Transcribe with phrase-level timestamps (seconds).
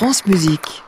[0.00, 0.82] France Musique.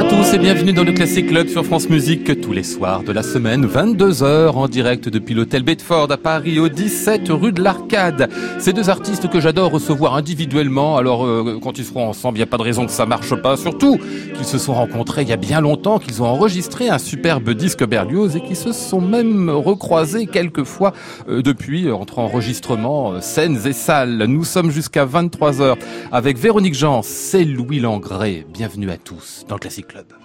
[0.00, 3.12] À tous et bienvenue dans le Classic Club sur France Musique tous les soirs de
[3.12, 8.30] la semaine, 22h en direct depuis l'hôtel Bedford à Paris au 17 rue de l'Arcade.
[8.58, 12.44] Ces deux artistes que j'adore recevoir individuellement, alors euh, quand ils seront ensemble, il n'y
[12.44, 13.98] a pas de raison que ça marche pas, surtout
[14.34, 17.84] qu'ils se sont rencontrés il y a bien longtemps, qu'ils ont enregistré un superbe disque
[17.84, 20.94] Berlioz et qu'ils se sont même recroisés quelques fois
[21.28, 24.24] euh, depuis euh, entre enregistrements, euh, scènes et salles.
[24.28, 25.76] Nous sommes jusqu'à 23h
[26.10, 28.46] avec Véronique Jean, c'est Louis Langré.
[28.50, 30.19] Bienvenue à tous dans le Classic Club.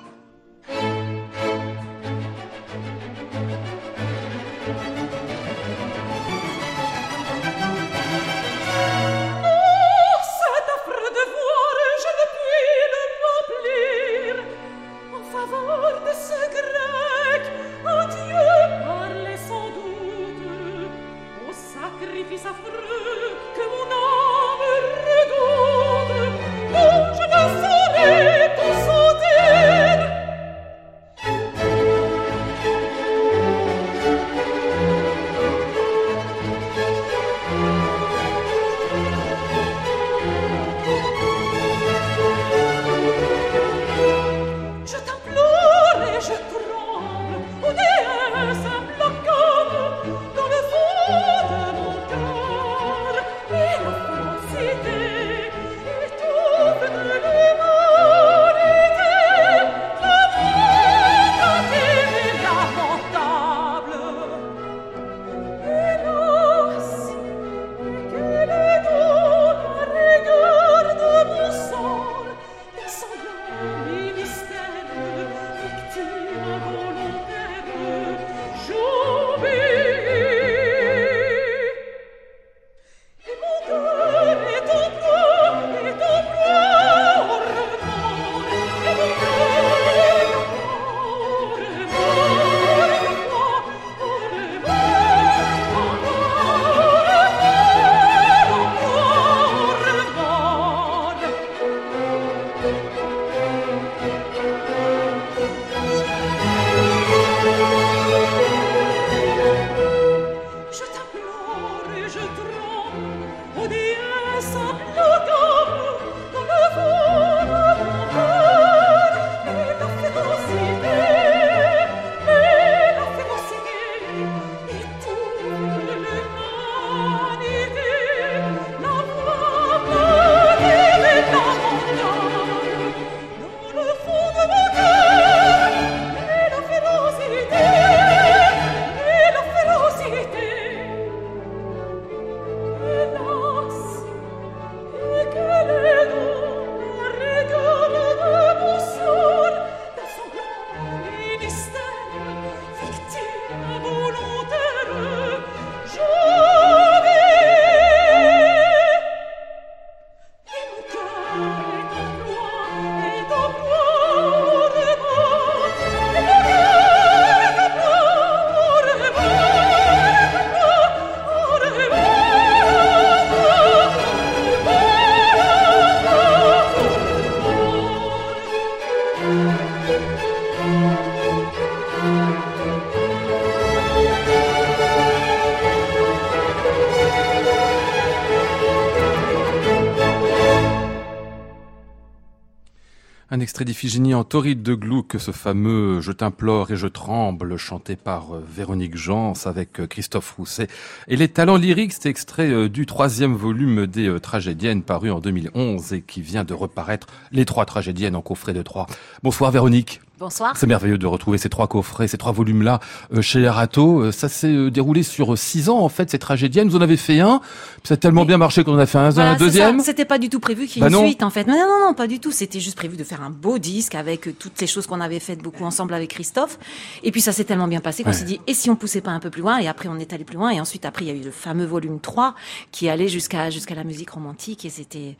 [193.85, 198.43] D'Iphigénie en tauride de Gluck, ce fameux Je t'implore et je tremble, chanté par euh,
[198.43, 200.69] Véronique Jans avec euh, Christophe Rousset.
[201.07, 205.93] Et les talents lyriques, c'est extrait euh, du troisième volume des Tragédiennes paru en 2011
[205.93, 208.87] et qui vient de reparaître les trois tragédiennes en coffret de trois.
[209.21, 210.01] Bonsoir Véronique.
[210.17, 210.55] Bonsoir.
[210.55, 212.79] C'est merveilleux de retrouver ces trois coffrets, ces trois volumes-là
[213.13, 213.99] euh, chez Erato.
[213.99, 216.69] Euh, ça s'est euh, déroulé sur six ans en fait, ces tragédiennes.
[216.69, 217.41] Vous en avez fait un,
[217.83, 219.81] ça a tellement bien marché qu'on en a fait un, Voilà, un deuxième.
[219.81, 221.05] C'était pas du tout prévu qu'il y ait Bah une non.
[221.05, 221.45] suite en fait.
[221.45, 222.31] Non, non, non, pas du tout.
[222.31, 225.41] C'était juste prévu de faire un beau disque avec toutes ces choses qu'on avait faites
[225.43, 226.59] beaucoup ensemble avec Christophe.
[227.03, 228.15] Et puis ça s'est tellement bien passé qu'on Ouais.
[228.15, 229.57] s'est dit, et si on poussait pas un peu plus loin?
[229.57, 230.49] Et après on est allé plus loin.
[230.51, 232.35] Et ensuite après il y a eu le fameux volume 3
[232.71, 235.17] qui allait jusqu'à jusqu'à la musique romantique et c'était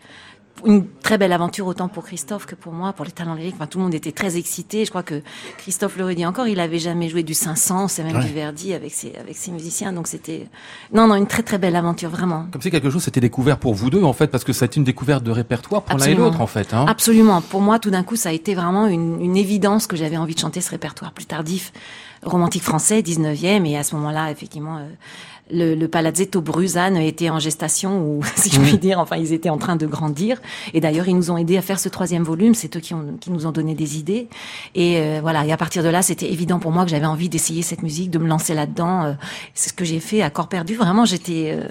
[0.66, 3.56] une très belle aventure autant pour Christophe que pour moi, pour les talents lyriques.
[3.56, 4.86] Enfin, tout le monde était très excité.
[4.86, 5.22] Je crois que
[5.58, 8.24] Christophe le redit encore, il avait jamais joué du 500, c'est même Ouais.
[8.26, 9.92] du Verdi avec ses, avec ses musiciens.
[9.94, 10.48] Donc c'était,
[10.94, 12.48] non, non, une très très belle aventure, vraiment.
[12.52, 14.68] Comme si quelque chose s'était découvert pour vous deux en fait, parce que ça a
[14.68, 16.74] été une découverte de répertoire pour l'un et l'autre en fait.
[16.74, 16.86] Hein.
[16.88, 17.42] Absolument.
[17.42, 20.36] Pour moi, tout d'un coup, ça a été vraiment une, une évidence que j'avais envie
[20.36, 21.74] de chanter ce répertoire plus tardif,
[22.24, 23.66] romantique français, 19e.
[23.66, 24.88] Et à ce moment-là, effectivement, euh,
[25.52, 29.50] le, le Palazzetto Bruzane était en gestation, ou si je puis dire, enfin, ils étaient
[29.50, 30.42] en train de grandir.
[30.74, 32.56] Et d'ailleurs, ils nous ont aidés à faire ce troisième volume.
[32.56, 34.28] C'est eux qui, ont, qui nous ont donné des idées.
[34.74, 35.46] Et euh, voilà.
[35.46, 38.10] Et à partir de là, c'était évident pour moi que j'avais envie d'essayer cette musique,
[38.10, 39.06] de me lancer là-dedans.
[39.06, 39.14] Euh,
[39.54, 40.76] C'est ce que j'ai fait à corps perdu.
[40.76, 41.68] Vraiment, j'étais euh,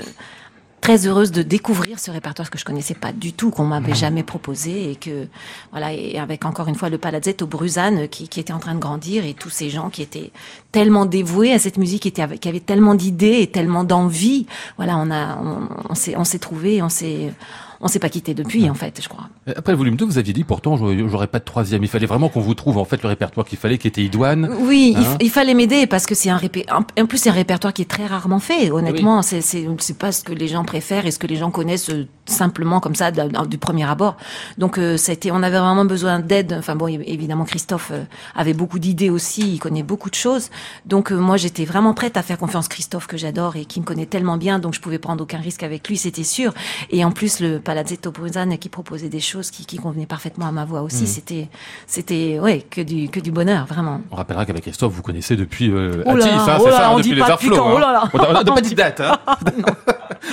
[0.85, 4.23] très heureuse de découvrir ce répertoire que je connaissais pas du tout, qu'on m'avait jamais
[4.23, 5.29] proposé et que
[5.71, 8.81] voilà et avec encore une fois le Palazzetto Bruzane qui, qui était en train de
[8.81, 10.31] grandir et tous ces gens qui étaient
[10.73, 14.45] tellement dévoués à cette musique, qui, étaient, qui avaient tellement d'idées et tellement d'envie.
[14.77, 17.33] Voilà, on a on, on s'est on s'est trouvé, on s'est
[17.81, 19.29] on s'est pas quitté depuis en fait, je crois.
[19.47, 21.83] Et Après le volume 2, vous aviez dit pourtant j'aurais pas de troisième.
[21.83, 24.51] Il fallait vraiment qu'on vous trouve en fait le répertoire qu'il fallait, qui était idoine.
[24.61, 26.65] Oui, il, Hein il fallait m'aider parce que c'est un répé...
[26.71, 28.71] en plus c'est un répertoire qui est très rarement fait.
[28.71, 31.91] Honnêtement, c'est c'est pas ce que les gens préfèrent et ce que les gens connaissent
[31.91, 34.17] euh, simplement comme ça du premier abord.
[34.59, 36.57] Donc euh, ça a été, on avait vraiment besoin d'aide.
[36.59, 38.05] Enfin bon, évidemment Christophe euh,
[38.35, 40.51] avait beaucoup d'idées aussi, il connaît beaucoup de choses.
[40.87, 43.85] Donc euh, moi j'étais vraiment prête à faire confiance Christophe que j'adore et qui me
[43.85, 46.55] connaît tellement bien, donc je pouvais prendre aucun risque avec lui, c'était sûr.
[46.91, 50.53] Et en plus le Palazzetto Bruzane qui proposait des choses qui, qui convenaient parfaitement à
[50.53, 51.49] ma voix aussi, c'était
[51.89, 54.01] c'était ouais que du que du bonheur vraiment.
[54.13, 56.77] On rappellera qu'avec Christophe, vous connaissez depuis euh, Oh là Atis, là, hein, oh là
[56.77, 57.57] ça, on depuis dit les pas Arflots.
[57.57, 57.73] hein.
[57.75, 58.05] oh là là.
[58.15, 58.83] On a, on a de On petites dit-.
[59.03, 59.19] Hein.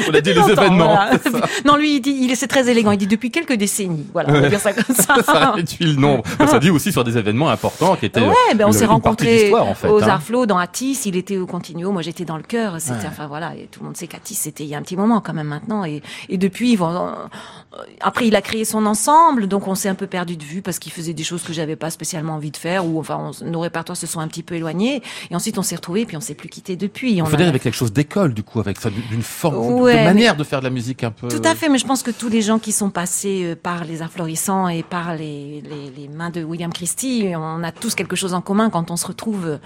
[0.07, 0.85] on a dit les événements.
[0.85, 1.11] voilà.
[1.65, 2.91] non, lui, il dit, il est c'est très élégant.
[2.91, 4.05] Il dit depuis quelques décennies.
[4.13, 4.49] Voilà, on va Ouais.
[4.49, 5.15] dire ça comme ça.
[5.23, 6.23] ça réduit le nombre.
[6.47, 8.21] Ça dit aussi sur des événements importants qui étaient.
[8.21, 10.07] Ouais, ben on le- s'est rencontrés l'histoire, en fait, aux hein.
[10.09, 13.05] Arflots, dans Atis, il était au Continuo, moi j'étais dans le cœur, c'était, Ouais.
[13.07, 15.21] enfin voilà, et tout le monde sait qu'Atis c'était il y a un petit moment
[15.21, 17.11] quand même maintenant, et, et depuis, euh,
[18.01, 20.79] après il a créé son ensemble, donc on s'est un peu perdu de vue parce
[20.79, 23.59] qu'il faisait des choses que j'avais pas spécialement envie de faire, ou enfin on- nos
[23.61, 26.33] répertoires se sont un petit peu éloignés, et ensuite on s'est retrouvés, puis on s'est
[26.35, 27.21] plus quitté depuis.
[27.21, 29.81] On Il faut dire a- avec quelque chose d'école, du coup, avec ça, d'une forme,
[29.81, 31.27] Ouais, de manière de faire de la musique un peu.
[31.27, 33.83] Tout à fait, mais je pense que tous les gens qui sont passés euh, par
[33.85, 37.95] les Arts florissants et par les, les, les mains de William Christie, on a tous
[37.95, 39.59] quelque chose en commun quand on se retrouve.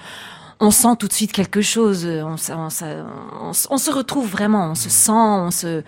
[0.62, 3.04] Euh, On sent tout de suite quelque chose, euh, on, se- on, se-
[3.42, 5.84] on se- on se retrouve vraiment, on se sent, on se,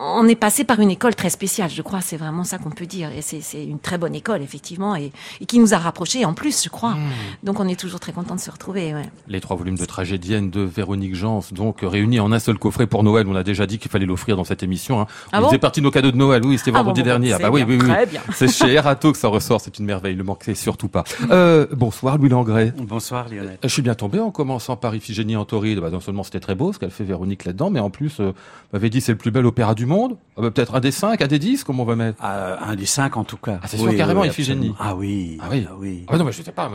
[0.00, 2.86] on est passé par une école très spéciale, je crois, c'est vraiment ça qu'on peut
[2.86, 6.34] dire, et c'est une très bonne école effectivement, et, et qui nous a rapprochés en
[6.34, 6.94] plus, je crois.
[7.42, 8.94] Donc on est toujours très content de se retrouver.
[8.94, 9.02] Ouais.
[9.26, 12.86] Les trois volumes de tragédienne de Véronique Jans, donc euh, réunis en un seul coffret
[12.86, 13.26] pour Noël.
[13.28, 15.00] On a déjà dit qu'il fallait l'offrir dans cette émission.
[15.00, 15.06] Hein.
[15.32, 16.42] Ah Vous bon faisait partie de nos cadeaux de Noël.
[16.44, 17.30] Oui, c'était Ah vendredi bon, dernier.
[17.30, 17.92] bon, Ah bah c'est oui, oui, bien, oui.
[17.92, 18.20] très bien.
[18.32, 19.60] C'est chez Erato que ça ressort.
[19.60, 20.16] C'est une merveille.
[20.16, 21.04] Ne manquez surtout pas.
[21.30, 22.72] Euh, bonsoir, Louis Langret.
[22.78, 23.58] Bonsoir Lionel.
[23.62, 25.78] Je suis bien tombé en commençant par Iphigénie en Tauride.
[25.80, 28.32] Bah, non seulement c'était très beau ce qu'elle fait Véronique là-dedans, mais en plus, euh,
[28.32, 28.32] vous
[28.74, 30.18] m'avez dit c'est le plus bel opéra du monde.
[30.36, 32.76] Ah bah, Peut-être un des cinq, un des dix, comment on va mettre Ah, un
[32.76, 33.60] des cinq en tout cas.
[33.62, 34.70] Ah, c'est sûr, carrément, Iphigénie.
[34.70, 34.76] absolument.
[34.78, 35.38] Ah oui.
[35.40, 35.66] Ah oui.
[35.78, 36.04] oui.
[36.08, 36.70] Ah non, mais je sais pas.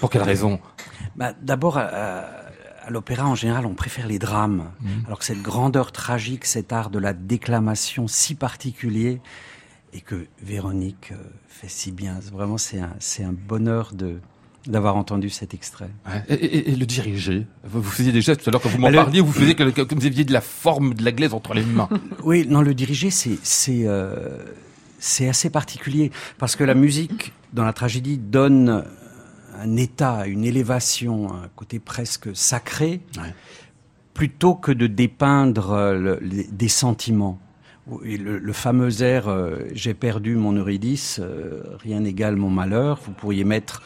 [0.00, 0.60] Pour quelle raison?
[1.16, 4.70] Bah, D'abord, à, à- l'opéra en général, on préfère les drames.
[4.82, 5.04] Mhm.
[5.06, 9.22] Alors que cette grandeur tragique, cet art de la déclamation si particulier,
[9.94, 11.16] et que Véronique euh,
[11.48, 12.18] fait si bien.
[12.32, 14.18] Vraiment, c'est un, c'est un bonheur de
[14.66, 15.90] d'avoir entendu cet extrait.
[16.28, 19.20] Et, et- et le diriger vous, faisiez déjà tout à l'heure quand vous m'en parliez,
[19.20, 21.88] vous faisiez que- comme vous aviez de la forme de la glaise entre les mains.
[22.24, 24.38] Oui, non, le diriger, c'est c'est euh,
[24.98, 28.84] c'est assez particulier parce que la musique dans la tragédie donne
[29.60, 33.34] un état, une élévation, un côté presque sacré, Ouais.
[34.14, 37.38] plutôt que de dépeindre euh, le- les- des sentiments.
[38.02, 42.98] Et le, le fameux air euh, J'ai perdu mon Eurydice, euh, rien n'égale mon malheur.
[43.04, 43.82] Vous pourriez mettre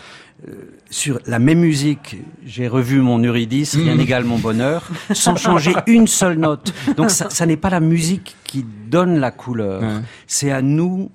[0.90, 2.16] sur la même musique
[2.46, 3.98] J'ai revu mon Eurydice, rien Mhm.
[3.98, 6.72] n'égale mon bonheur, sans changer une seule note.
[6.96, 9.82] Donc ça, ça n'est pas la musique qui donne la couleur.
[10.26, 11.10] C'est à nous,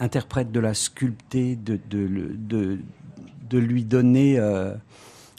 [0.00, 2.78] interprètes, de la sculpter, de, de, de,
[3.50, 4.72] de lui donner euh,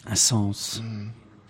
[0.06, 0.82] un sens.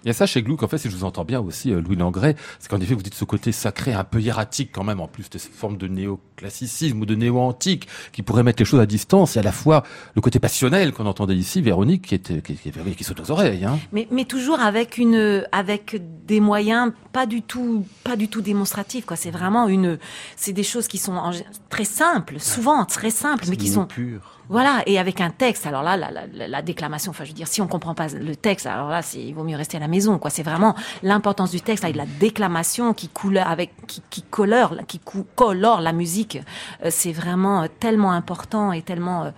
[0.05, 1.81] Il y a ça chez Gluck, en fait, si je vous entends bien aussi, euh,
[1.81, 5.01] Louis Langret, c'est qu'en effet, vous dites ce côté sacré, un peu hiératique quand même,
[5.01, 8.81] en plus de cette forme de néoclassicisme ou de néo-antique, qui pourrait mettre les choses
[8.81, 9.83] à distance, et à la fois
[10.15, 13.65] le côté passionnel qu'on entendait ici, Véronique, qui, était, qui, qui, qui saute aux oreilles.
[13.65, 13.79] Hein.
[13.93, 19.05] Mais, mais toujours avec une, avec des moyens pas du tout, pas du tout démonstratifs.
[19.05, 19.99] Quoi, c'est vraiment une,
[20.37, 21.33] c'est des choses qui sont en
[21.69, 24.40] très simples, souvent très simples, mais qui sont pur.
[24.51, 25.65] Voilà, et avec un texte.
[25.65, 27.11] Alors là, la, la, la déclamation.
[27.11, 29.57] Enfin, je veux dire, si on comprend pas le texte, alors là, il vaut mieux
[29.57, 30.19] rester à la maison.
[30.19, 34.75] Quoi, c'est vraiment l'importance du texte avec la déclamation qui coule avec qui, qui colore,
[34.89, 35.01] qui
[35.37, 36.41] colore la musique.
[36.85, 39.33] Euh, c'est vraiment euh, tellement important et tellement.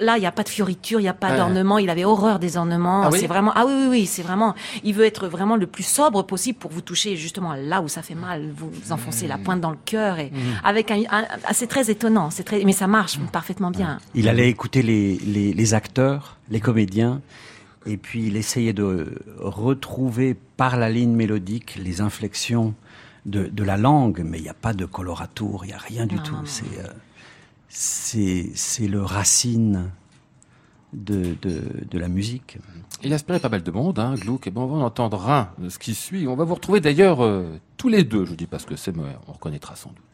[0.00, 1.78] Là, il n'y a pas de fioriture, il n'y a pas d'ornement.
[1.78, 3.02] Il avait horreur des ornements.
[3.04, 3.52] Ah oui c'est vraiment.
[3.54, 4.06] Ah oui, oui, oui.
[4.06, 4.54] C'est vraiment.
[4.84, 8.02] Il veut être vraiment le plus sobre possible pour vous toucher justement là où ça
[8.02, 8.50] fait mal.
[8.56, 10.32] Vous, vous enfoncez la pointe dans le cœur et
[10.64, 11.00] avec un.
[11.10, 12.30] un- ah, c'est très étonnant.
[12.30, 12.64] C'est très.
[12.64, 13.98] Mais ça marche parfaitement bien.
[14.14, 17.20] Il allait écouter les, les, les acteurs, les comédiens,
[17.86, 22.74] et puis il essayait de retrouver par la ligne mélodique les inflexions
[23.26, 26.06] de, de la langue, mais il n'y a pas de coloratour, il n'y a rien
[26.06, 26.36] du Non, tout.
[26.44, 26.88] C'est euh,
[27.74, 29.90] c'est le racine
[30.92, 32.58] de, de, la musique.
[33.02, 34.46] Il a inspiré pas mal de monde, hein, Gluck.
[34.46, 36.28] Et ben, on va en entendre un de ce qui suit.
[36.28, 38.92] On va vous retrouver d'ailleurs euh, tous les deux, je dis parce que c'est
[39.26, 40.04] on reconnaîtra sans doute.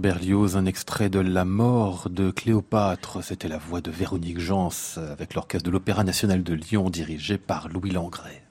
[0.00, 3.22] Berlioz, un extrait de La mort de Cléopâtre.
[3.22, 7.68] C'était la voix de Véronique Jans avec l'orchestre de l'Opéra national de Lyon dirigé par
[7.68, 8.42] Louis Langret.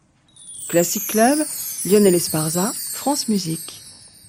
[0.68, 1.40] Classic Club,
[1.86, 3.77] Lionel Esparza, France Musique.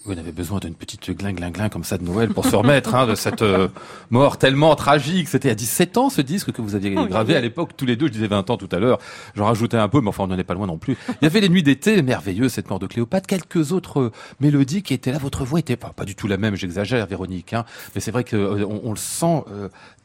[0.08, 3.14] Vous avez besoin d'une petite glin comme ça de Noël pour se remettre hein, de
[3.14, 3.68] cette euh,
[4.08, 5.28] mort tellement tragique.
[5.28, 8.06] C'était à 17 ans ce disque que vous aviez gravé à l'époque tous les deux.
[8.06, 8.98] Je disais 20 ans tout à l'heure.
[9.34, 10.96] J'en rajoutais un peu, mais enfin on n'en est pas loin non plus.
[11.10, 13.26] Il y avait les nuits d'été, merveilleux cette mort de Cléopâtre.
[13.26, 15.18] Quelques autres euh, mélodies qui étaient là.
[15.18, 17.52] Votre voix était pas, pas du tout la même, j'exagère Véronique.
[17.52, 19.44] Hein, mais c'est vrai qu'on euh, on le sent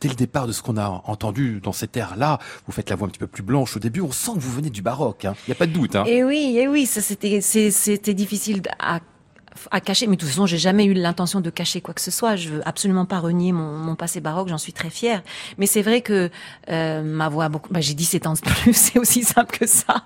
[0.02, 2.40] dès le départ de ce qu'on a entendu dans cette ère-là.
[2.66, 4.02] Vous faites la voix un petit peu plus blanche au début.
[4.02, 5.24] On sent que vous venez du baroque.
[5.24, 5.34] Hein.
[5.48, 5.96] Il n'y a pas de doute.
[5.96, 6.04] Hein.
[6.08, 9.00] Et oui, et oui, ça c'était difficile à
[9.72, 12.12] à cacher, mais de toute façon, j'ai jamais eu l'intention de cacher quoi que ce
[12.12, 12.36] soit.
[12.36, 15.22] Je veux absolument pas renier mon, mon passé baroque, j'en suis très fière.
[15.58, 16.30] Mais c'est vrai que
[16.70, 20.04] euh, ma voix, beaucoup, bah, j'ai 17 ans de plus, c'est aussi simple que ça.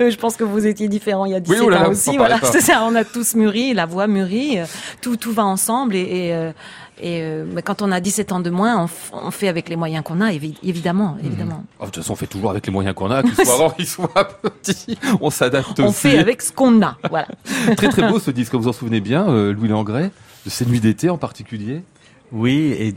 [0.00, 2.16] Euh, je pense que vous étiez différents il y a 17 oh ans aussi.
[2.16, 2.84] Voilà, c'est ça.
[2.84, 4.64] On a tous mûri, la voix mûrit, euh,
[5.00, 6.52] tout tout va ensemble et, et euh,
[7.00, 9.76] et euh, mais quand on a 17 ans de moins, on, on fait avec les
[9.76, 11.26] moyens qu'on a, évidemment, mhm.
[11.26, 11.64] évidemment.
[11.78, 13.70] Oh, de toute façon, on fait toujours avec les moyens qu'on a, qu'ils soient grands,
[13.70, 14.98] qu'ils soient petits.
[15.20, 15.82] On s'adapte aussi.
[15.82, 17.28] On fait avec ce qu'on a, voilà.
[17.76, 20.10] très très beau ce disque, vous en souvenez bien, euh, Louis Langret,
[20.44, 21.82] de ces nuits d'été en particulier?
[22.32, 22.94] Oui, et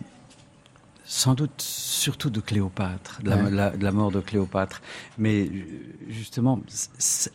[1.06, 4.82] sans doute surtout de Cléopâtre, de la, de la mort de Cléopâtre.
[5.18, 5.50] Mais
[6.10, 6.62] justement,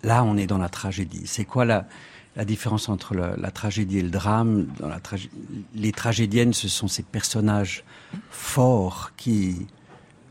[0.03, 1.23] là, on est dans la tragédie.
[1.27, 1.87] C'est quoi la
[2.37, 4.67] la différence entre la, tragédie et le drame.
[4.79, 5.01] Dans la
[5.75, 7.83] les tragédiennes, ce sont ces personnages
[8.31, 9.67] forts qui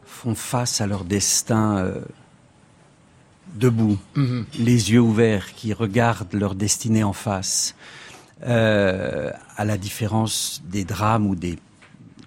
[0.05, 2.01] font face à leur destin euh,
[3.55, 4.45] debout, mm-hmm.
[4.59, 7.75] les yeux ouverts, qui regardent leur destinée en face.
[8.43, 11.57] Euh, à la différence des drames ou des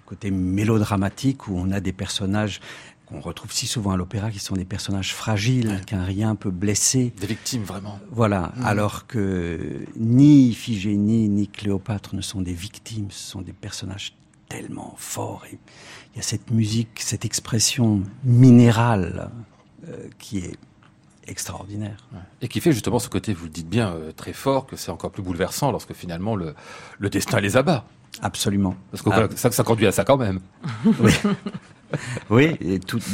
[0.07, 2.61] côtés mélodramatiques où on a des personnages
[3.09, 7.13] qu'on retrouve si souvent à l'opéra, qui sont des personnages fragiles, qu'un rien peut blesser.
[7.19, 7.99] Des victimes, vraiment.
[8.11, 8.65] Voilà, mm.
[8.65, 14.13] alors que ni Iphigénie ni Cléopâtre ne sont des victimes, ce sont des personnages
[14.47, 15.45] tellement forts.
[15.51, 15.57] Et
[16.13, 19.31] il y a cette musique, cette expression minérale
[19.87, 20.57] euh, qui est
[21.27, 22.07] extraordinaire.
[22.41, 24.91] Et qui fait justement ce côté, vous le dites bien, euh, très fort, que c'est
[24.91, 26.55] encore plus bouleversant lorsque finalement le,
[26.97, 27.85] le destin les abat.
[28.21, 28.75] Absolument.
[28.91, 29.27] Parce que ah.
[29.35, 30.39] ça, ça conduit à ça quand même.
[30.99, 31.13] oui.
[32.29, 32.57] oui,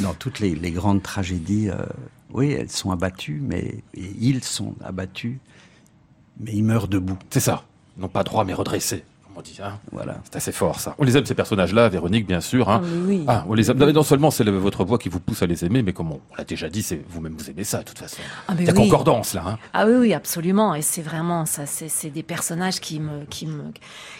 [0.02, 1.84] dans toutes les, grandes tragédies, euh,
[2.32, 5.38] oui, elles sont abattues, mais ils sont abattus,
[6.40, 7.18] mais ils meurent debout.
[7.30, 7.64] C'est ça.
[7.98, 9.04] Non pas droit, mais redressés.
[9.62, 9.78] Hein.
[9.92, 10.18] Voilà.
[10.24, 10.94] C'est assez fort, ça.
[10.98, 12.68] On les aime, ces personnages-là, Véronique, bien sûr.
[12.70, 12.80] Hein.
[12.82, 13.24] Ah, oui.
[13.26, 13.78] ah, on les aime.
[13.78, 16.44] Non, seulement c'est votre voix qui vous pousse à les aimer, mais comme on, l'a
[16.44, 18.22] déjà dit, c'est vous-même vous aimez ça, de toute façon.
[18.48, 19.42] Ah, Il y a concordance, là.
[19.46, 19.58] Hein.
[19.72, 20.74] Ah oui, oui, absolument.
[20.74, 21.66] Et c'est vraiment ça.
[21.66, 23.64] C'est des personnages qui me, qui me,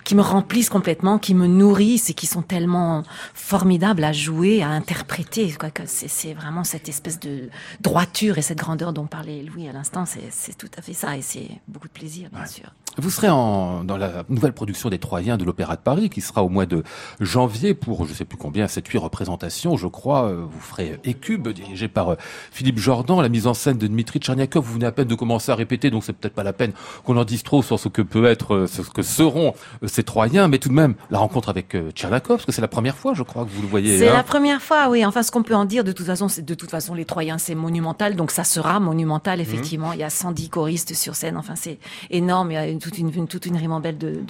[0.04, 3.02] qui me remplissent complètement, qui me nourrissent et qui sont tellement
[3.34, 5.54] formidables à jouer, à interpréter.
[5.86, 7.48] C'est vraiment cette espèce de
[7.80, 10.04] droiture et cette grandeur dont parlait Louis à l'instant.
[10.06, 11.16] C'est tout à fait ça.
[11.16, 12.72] Et c'est beaucoup de plaisir, bien sûr.
[12.98, 16.42] Vous serez en, dans la nouvelle production des Troyens de l'Opéra de Paris, qui sera
[16.42, 16.82] au mois de
[17.20, 20.24] janvier pour je sais plus combien, 7-8 représentations, je crois.
[20.24, 22.16] Euh, vous ferez Écube, dirigé par euh,
[22.50, 24.64] Philippe Jordan, la mise en scène de Dmitri Tcherniakov.
[24.64, 26.72] Vous venez à peine de commencer à répéter, donc c'est peut-être pas la peine
[27.04, 29.54] qu'on en dise trop sur ce que peut être, euh, ce que seront
[29.86, 32.96] ces Troyens, mais tout de même la rencontre avec Tcherniakov, parce que c'est la première
[32.96, 33.98] fois, je crois, que vous le voyez.
[33.98, 34.14] C'est hein.
[34.14, 35.04] la première fois, oui.
[35.06, 37.38] Enfin, ce qu'on peut en dire, de toute façon, c'est de toute façon les Troyens,
[37.38, 39.92] c'est monumental, donc ça sera monumental, effectivement.
[39.92, 41.36] Il y a 110 choristes sur scène.
[41.36, 41.78] Enfin, c'est
[42.10, 42.50] énorme.
[42.50, 44.20] Il y a toute une, toute une ribambelle de,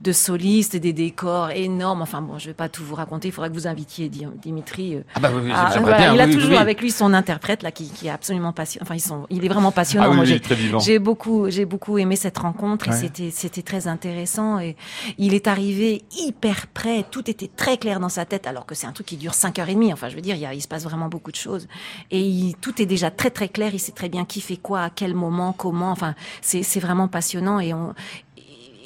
[0.00, 2.02] de, de solistes, des décors énormes.
[2.02, 3.28] Enfin bon, je vais pas tout vous raconter.
[3.28, 4.94] Il faudrait que vous invitiez Dimitri.
[4.94, 7.88] Euh, ah bah oui, à, bien, il a toujours avec lui son interprète là, qui,
[7.90, 8.84] qui est absolument passionnant.
[8.84, 10.12] Enfin, ils sont, il est vraiment passionnant.
[10.16, 14.60] Ah j'ai beaucoup, j'ai beaucoup aimé cette rencontre et c'était, c'était très intéressant.
[14.60, 14.76] Et
[15.18, 17.04] il est arrivé hyper près.
[17.10, 19.58] Tout était très clair dans sa tête, alors que c'est un truc qui dure 5
[19.58, 19.92] heures et demie.
[19.92, 21.66] Enfin, je veux dire, il, y a, il se passe vraiment beaucoup de choses.
[22.12, 23.74] Et il, tout est déjà très très clair.
[23.74, 25.90] Il sait très bien qui fait quoi, à quel moment, comment.
[25.90, 27.94] Enfin, c'est, c'est vraiment passionnant et on,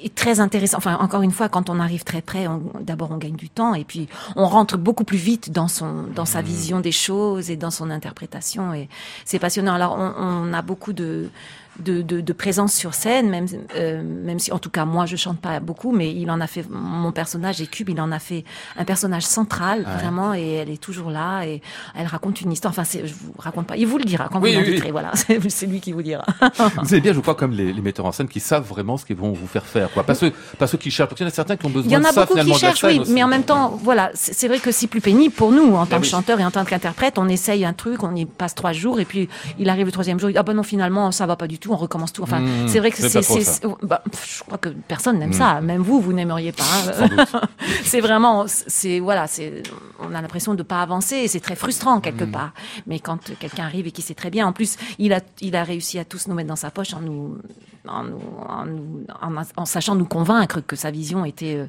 [0.04, 0.78] est très intéressant.
[0.78, 2.46] Enfin, encore une fois, quand on arrive très près,
[2.80, 6.24] d'abord on gagne du temps et puis on rentre beaucoup plus vite dans son, dans
[6.24, 6.44] sa mmh.
[6.44, 8.88] vision des choses et dans son interprétation et
[9.24, 9.74] c'est passionnant.
[9.74, 11.30] Alors, on, on a beaucoup de
[11.80, 15.16] de, de, de, présence sur scène, même, euh, même si, en tout cas, moi, je
[15.16, 18.18] chante pas beaucoup, mais il en a fait, mon personnage est Cube, il en a
[18.18, 18.44] fait
[18.76, 21.62] un personnage central, vraiment, et elle est toujours là, et
[21.94, 22.72] elle raconte une histoire.
[22.76, 25.12] Enfin, je vous raconte pas, il vous le dira quand vous l'inviterez, voilà,
[25.48, 26.24] c'est lui qui vous dira.
[26.82, 29.04] vous avez bien, je crois, comme les, les, metteurs en scène qui savent vraiment ce
[29.04, 30.04] qu'ils vont vous faire faire, quoi.
[30.04, 31.84] Pas ceux, pas ceux qui cherchent, parce qu'il y en a certains qui ont besoin
[31.84, 34.10] de ça, Il y en a beaucoup qui cherchent, oui, mais en même temps, voilà,
[34.14, 36.64] c'est vrai que c'est plus pénible pour nous, en tant que chanteur et en tant
[36.64, 39.92] qu'interprète, on essaye un truc, on y passe trois jours, et puis il arrive le
[39.92, 42.12] troisième jour, il dit, ah ben non, finalement, ça va pas du tout, on recommence
[42.12, 42.22] tout.
[42.22, 42.68] Enfin, Mmh.
[42.68, 45.34] c'est vrai que c'est, bah, je crois que personne n'aime mmh.
[45.34, 45.60] ça.
[45.60, 46.64] Même vous, vous n'aimeriez pas.
[46.64, 47.24] Hein.
[47.84, 49.62] c'est vraiment, c'est voilà, c'est,
[50.00, 52.30] on a l'impression de pas avancer et c'est très frustrant quelque mmh.
[52.32, 52.52] part.
[52.86, 55.64] Mais quand quelqu'un arrive et qui sait très bien, en plus, il a, il a
[55.64, 57.36] réussi à tous nous mettre dans sa poche en nous
[57.88, 61.54] en, nous- en nous- en- en sachant nous convaincre que sa vision était.
[61.56, 61.66] euh,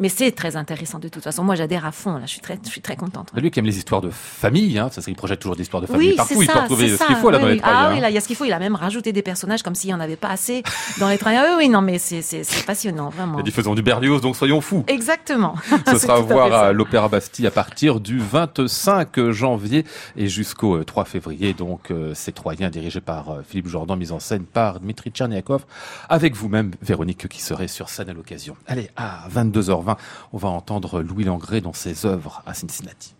[0.00, 1.44] Mais c'est très intéressant de toute façon.
[1.44, 2.14] Moi, j'adhère à fond.
[2.14, 3.30] Là, je suis très, je suis très contente.
[3.34, 5.86] Lui qui aime les histoires de famille, hein, ça, il projette toujours des histoires de
[5.86, 6.34] famille Oui, partout.
[6.34, 6.60] c'est Il peut ça.
[6.62, 7.20] retrouver ce qu'il ça.
[7.20, 7.60] faut là Oui, dans les.
[7.62, 8.44] Ah oui, là, il y a ce qu'il faut.
[8.44, 10.62] Il a même rajouté des personnages comme s'il n'y en avait pas assez
[10.98, 11.44] dans les trailers.
[11.50, 13.36] Oui, oui, non, mais c'est passionnant, vraiment.
[13.38, 14.84] Il a dit faisons du Berlioz, donc soyons fous.
[14.88, 15.54] Exactement.
[15.86, 16.60] Ce sera à voir ça.
[16.68, 19.84] à l'Opéra Bastille à partir du 25 janvier
[20.16, 21.52] et jusqu'au euh, 3 février.
[21.54, 25.64] Donc, euh, c'est Troyen dirigé par euh, Philippe Jordan, mise en scène par Dmitri Tcherniakov,
[26.08, 28.56] avec vous-même, Véronique, qui serait sur scène à l'occasion.
[28.66, 29.89] Allez, à 22h20,
[30.32, 33.14] on va entendre Louis Langré dans ses œuvres à Cincinnati.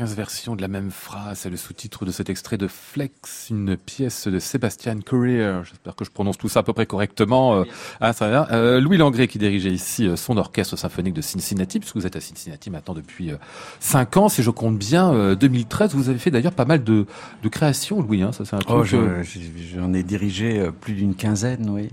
[0.00, 3.76] 15 versions de la même phrase, c'est le sous-titre de cet extrait de Flex, une
[3.76, 5.60] pièce de Sébastien Courier.
[5.68, 7.56] J'espère que je prononce tout ça à peu près correctement.
[7.56, 7.64] Euh,
[8.00, 8.56] ah, ça va bien.
[8.56, 12.16] Euh, Louis Langré qui dirigeait ici euh, son orchestre symphonique de Cincinnati, puisque vous êtes
[12.16, 13.36] à Cincinnati maintenant depuis euh,
[13.80, 15.94] 5 ans, si je compte bien, euh, 2013.
[15.94, 17.04] Vous avez fait d'ailleurs pas mal de,
[17.42, 18.22] de créations, Louis.
[18.22, 18.74] Hein, ça c'est un truc.
[18.74, 19.38] Oh, je- euh, je-
[19.76, 21.90] j'en ai dirigé euh, plus d'une quinzaine, oui.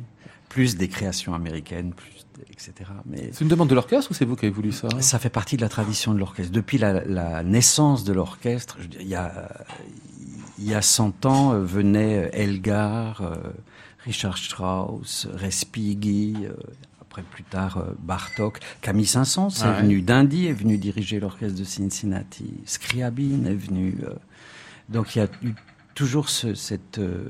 [0.58, 2.74] Plus des créations américaines, plus, etc.
[3.06, 5.30] Mais C'est une demande de l'orchestre ou c'est vous qui avez voulu ça ça fait
[5.30, 6.52] partie de la tradition de l'orchestre.
[6.52, 9.50] Depuis la, la naissance de l'orchestre, il y a,
[10.58, 13.36] il y a 100 ans euh, venaient Elgar, euh,
[14.04, 16.54] Richard Strauss, Respighi, euh,
[17.02, 19.82] après plus tard euh, Bartok, Camille Saint-Saëns Ah est ouais.
[19.84, 23.96] venu d'Indy, est venu diriger l'orchestre de Cincinnati, Scriabine est venu.
[24.04, 24.14] euh,
[24.90, 25.54] donc il y a eu
[25.94, 27.26] toujours ce- cette euh,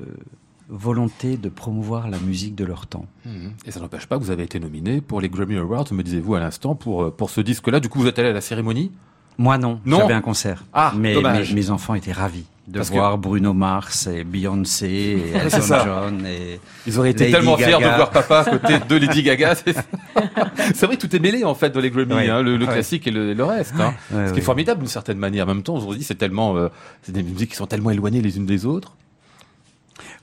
[0.68, 3.06] volonté de promouvoir la musique de leur temps.
[3.24, 3.52] Mhm.
[3.66, 6.34] Et ça n'empêche pas que vous avez été nominé pour les Grammy Awards, me disiez-vous
[6.34, 7.80] à l'instant, pour, euh, pour ce disque-là.
[7.80, 8.90] Du coup, vous êtes allé à la cérémonie?
[9.38, 9.98] Moi non, Non.
[10.00, 10.64] j'avais un concert.
[10.72, 14.86] Ah, mais mes, mes enfants étaient ravis de Parce que- voir Bruno Mars et Beyoncé
[14.88, 15.60] et Elton.
[15.84, 19.22] John et Ils auraient été Lady tellement fiers de voir papa à côté de Lady
[19.22, 19.54] Gaga.
[19.54, 23.10] C'est vrai que tout est mêlé en fait dans les Grammy, hein, le, classique et
[23.12, 23.74] le, reste.
[23.80, 23.94] hein.
[24.10, 25.44] Ce qui est formidable d'une certaine manière.
[25.46, 26.68] En même temps, on se dit c'est tellement, euh,
[27.02, 28.96] c'est des musiques qui sont tellement éloignées les unes des autres.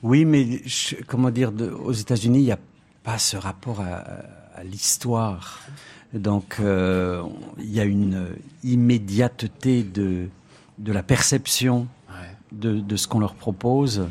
[0.02, 2.58] Oui, mais je- comment dire, de- aux États-Unis, il n'y a
[3.02, 4.04] pas ce rapport à,
[4.54, 5.60] à l'histoire.
[6.12, 7.22] Donc, euh,
[7.58, 8.28] il y a une
[8.64, 10.28] immédiateté de,
[10.78, 11.86] de la perception
[12.52, 14.06] de, de ce qu'on leur propose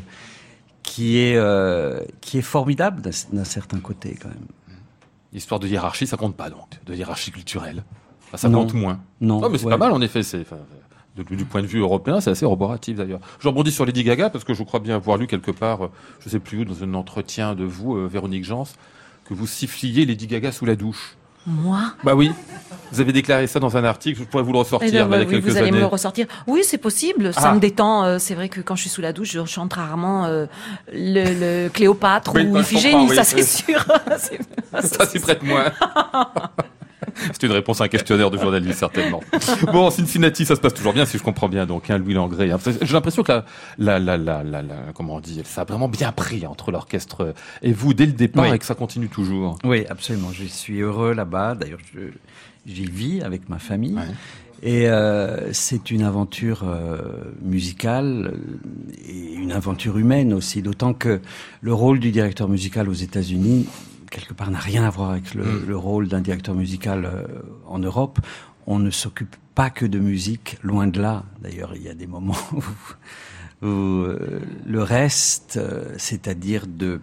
[0.82, 4.46] qui est, euh, qui est formidable d'un certain côté, quand même.
[5.32, 7.82] L'histoire de hiérarchie, ça compte pas donc, de hiérarchie culturelle.
[8.24, 8.60] Enfin, ça Non.
[8.62, 9.00] compte moins.
[9.20, 9.70] Non, mais c'est ouais.
[9.70, 10.22] pas mal en effet.
[10.22, 10.44] C'est,
[11.24, 13.20] du point de vue européen, c'est assez roboratif d'ailleurs.
[13.40, 15.90] Je rebondis sur Lady Gaga parce que je crois bien avoir lu quelque part, euh,
[16.20, 18.66] je sais plus où, dans un entretien de vous, euh, Véronique Jans,
[19.28, 21.16] que vous siffliez Lady Gaga sous la douche.
[21.48, 21.78] Moi?
[22.02, 22.32] Bah oui,
[22.90, 24.18] vous avez déclaré ça dans un article.
[24.18, 24.88] Je pourrais vous le ressortir.
[24.88, 26.26] Eh mais il y a bah, oui, quelques vous allez me le ressortir.
[26.48, 27.32] Oui, c'est possible.
[27.32, 27.54] Ça Ah.
[27.54, 28.02] me détend.
[28.02, 30.46] Euh, C'est vrai que quand je suis sous la douche, je chante rarement euh,
[30.92, 33.06] le, le Cléopâtre Oui, ou bah, Iphigénie.
[33.08, 33.14] oui.
[33.14, 33.78] ça, c'est sûr.
[34.82, 35.70] Ça s'y prête moins.
[37.32, 39.20] C'est une réponse à un questionnaire de journaliste, certainement.
[39.72, 42.50] Bon, Cincinnati, ça se passe toujours bien, si je comprends bien, donc, hein, Louis Langré.
[42.50, 42.58] hein.
[42.82, 43.42] J'ai l'impression que la,
[43.78, 47.34] la, la, la, la, la- comment on dit, ça a vraiment bien pris entre l'orchestre
[47.62, 48.54] et vous dès le départ Oui.
[48.54, 49.58] et que ça continue toujours.
[49.64, 50.30] Oui, absolument.
[50.32, 51.54] Je suis heureux là-bas.
[51.54, 51.78] D'ailleurs,
[52.66, 53.94] j'y vis avec ma famille.
[53.94, 54.02] Ouais.
[54.62, 56.96] Et euh, c'est une aventure euh,
[57.42, 61.20] musicale euh, et une aventure humaine aussi, d'autant que
[61.60, 63.66] le rôle du directeur musical aux États-Unis,
[64.16, 65.66] quelque part, n'a rien à voir avec le, Mm.
[65.66, 67.24] le rôle d'un directeur musical euh,
[67.66, 68.18] en Europe.
[68.66, 71.24] On ne s'occupe pas que de musique, loin de là.
[71.42, 72.62] D'ailleurs, il y a des moments où,
[73.66, 77.00] où, euh, le reste, euh, c'est-à-dire de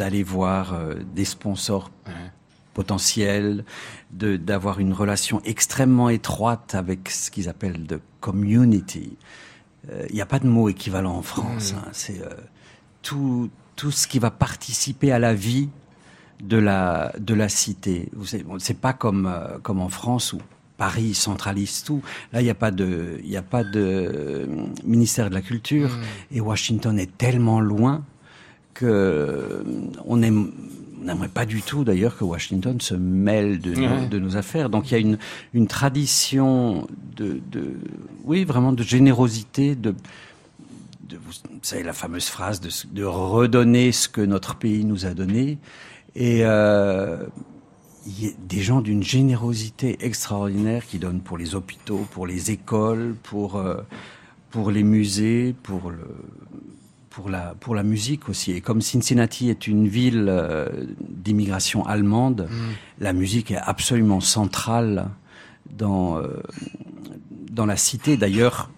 [0.00, 1.88] d'aller voir euh, des sponsors
[2.74, 3.64] potentiels,
[4.10, 9.16] de d'avoir une relation extrêmement étroite avec ce qu'ils appellent de community.
[10.08, 11.74] Il n'y a pas de mot équivalent en France.
[11.76, 11.88] hein.
[11.92, 12.20] C'est
[13.02, 15.68] tout tout ce qui va participer à la vie
[16.44, 18.08] de la de la cité.
[18.14, 20.38] Vous savez, bon, c'est pas comme euh, comme en France où
[20.76, 22.02] Paris centralise tout.
[22.32, 24.46] Là, il n'y a pas de il a pas de euh,
[24.84, 25.90] ministère de la culture
[26.32, 28.04] et Washington est tellement loin
[28.74, 29.62] que euh,
[30.04, 30.50] on aime
[31.00, 34.06] on n'aimerait pas du tout d'ailleurs que Washington se mêle de, nos, Ouais.
[34.08, 34.70] de nos affaires.
[34.70, 35.18] Donc il y a une,
[35.52, 37.74] une tradition de, de
[38.24, 39.94] oui vraiment de générosité, de,
[41.08, 45.58] de vous savez la fameuse phrase de redonner ce que notre pays nous a donné
[46.16, 47.24] et euh,
[48.06, 52.50] il y a des gens d'une générosité extraordinaire qui donnent pour les hôpitaux, pour les
[52.50, 53.82] écoles, pour euh,
[54.50, 56.06] pour les musées, pour le
[57.10, 58.52] pour la pour la musique aussi.
[58.52, 60.68] Et comme Cincinnati est une ville euh,
[61.00, 62.48] d'immigration allemande,
[62.98, 65.08] la musique est absolument centrale
[65.70, 66.42] dans euh,
[67.50, 68.16] dans la cité.
[68.16, 68.70] D'ailleurs,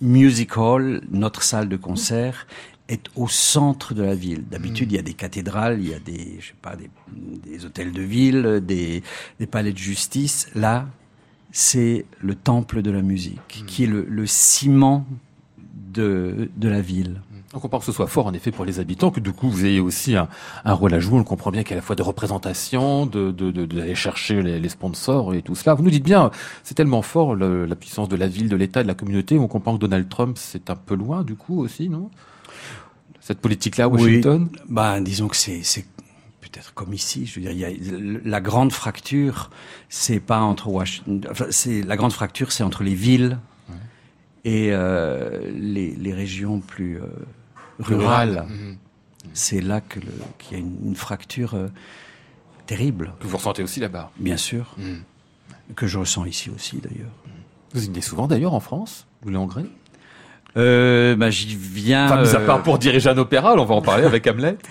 [0.00, 2.46] Music Hall, notre salle de concert,
[2.88, 4.44] est au centre de la ville.
[4.50, 6.90] D'habitude, il y a des cathédrales, il y a des je sais pas des,
[7.50, 9.02] des hôtels de ville, des
[9.40, 10.48] des palais de justice.
[10.54, 10.86] Là,
[11.50, 15.06] c'est le temple de la musique, qui est le, le ciment
[15.92, 17.20] de, de la ville.
[17.56, 19.64] On comprend que ce soit fort en effet pour les habitants, que du coup vous
[19.64, 20.28] ayez aussi un,
[20.64, 21.14] un rôle à jouer.
[21.14, 24.58] On le comprend bien qu'à la fois de représentation, de de- de- d'aller chercher les,
[24.58, 25.74] les sponsors et tout cela.
[25.74, 26.32] Vous nous dites bien,
[26.64, 29.38] c'est tellement fort le- la puissance de la ville, de l'État, de la communauté.
[29.38, 32.10] On comprend que Donald Trump c'est un peu loin du coup aussi, non?
[33.20, 34.48] Cette politique-là Washington.
[34.52, 35.62] Oui, bah, disons que c'est,
[36.40, 37.24] peut-être comme ici.
[37.26, 39.50] Je veux dire, il y a, la grande fracture,
[39.88, 41.26] c'est pas entre Washington.
[41.30, 43.38] Enfin, c'est la grande fracture, c'est entre les villes
[44.44, 47.06] et euh, les, les régions plus euh,
[47.78, 48.44] rurales.
[48.48, 48.76] Mhm.
[49.32, 50.00] C'est là que
[50.38, 51.68] qu'il y a une, une fracture euh,
[52.66, 54.10] terrible, Que vous ressentez aussi là-bas.
[54.18, 55.02] bien sûr, Mhm.
[55.74, 57.12] que je ressens ici aussi d'ailleurs.
[57.72, 59.64] Vous y venez souvent d'ailleurs en France, vous Langré
[60.56, 62.06] Euh, bah, j'y viens.
[62.06, 64.56] Enfin, mis à euh, part pour diriger un opéra, on va en parler avec Hamlet.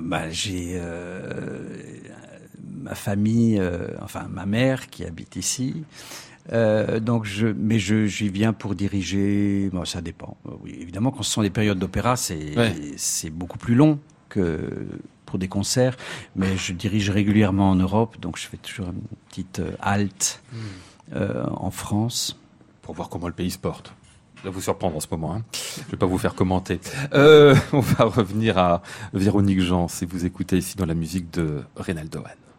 [0.00, 1.68] Bah, j'ai euh,
[2.80, 5.82] ma famille, euh, enfin ma mère qui habite ici.
[6.52, 9.68] Euh, donc je, mais je j'y viens pour diriger.
[9.72, 10.36] Bon, ça dépend.
[10.46, 12.74] Euh, Oui, évidemment, quand ce sont des périodes d'opéra, c'est Ouais.
[12.96, 13.98] c'est beaucoup plus long
[14.28, 14.58] que
[15.26, 15.96] pour des concerts.
[16.34, 20.40] Mais je dirige régulièrement en Europe, donc je fais toujours une petite euh, halte
[21.14, 22.38] euh, en France.
[22.82, 23.92] Pour voir comment le pays se porte.
[24.44, 25.34] Va vous surprendre en ce moment.
[25.34, 25.42] Hein.
[25.86, 26.80] Je vais pas vous faire commenter.
[27.12, 31.62] Euh, on va revenir à Véronique Jean, si vous écoutez ici dans la musique de
[31.76, 32.49] Reynaldo Hahn.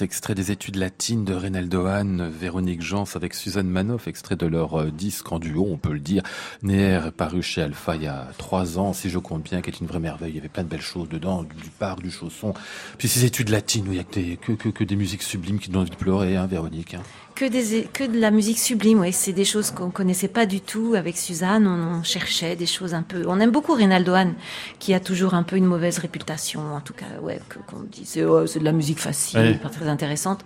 [0.00, 4.80] Extrait des études latines de Reynaldo Hahn, Véronique Jans avec Suzanne Manoff, extrait de leur
[4.80, 6.22] euh, disque en duo, on peut le dire.
[6.62, 9.80] Néer paru chez Alpha il y a trois ans, si je compte bien, qui est
[9.80, 10.30] une vraie merveille.
[10.32, 12.54] Il y avait plein de belles choses dedans, du parc, du chausson.
[12.98, 14.36] Puis ces études latines où il y a que des,
[14.72, 16.94] que des musiques sublimes qui donnent envie de pleurer, hein, Véronique.
[16.94, 17.02] hein.
[17.34, 19.12] Que, des, que de la musique sublime, oui.
[19.12, 21.66] C'est des choses qu'on connaissait pas du tout avec Suzanne.
[21.66, 23.24] On, on cherchait des choses un peu.
[23.26, 24.34] On aime beaucoup Reynaldo Hahn,
[24.78, 26.60] qui a toujours un peu une mauvaise réputation.
[26.74, 29.70] En tout cas, ouais, que- qu'on dit c'est oh, c'est de la musique facile, pas
[29.70, 30.44] très intéressante.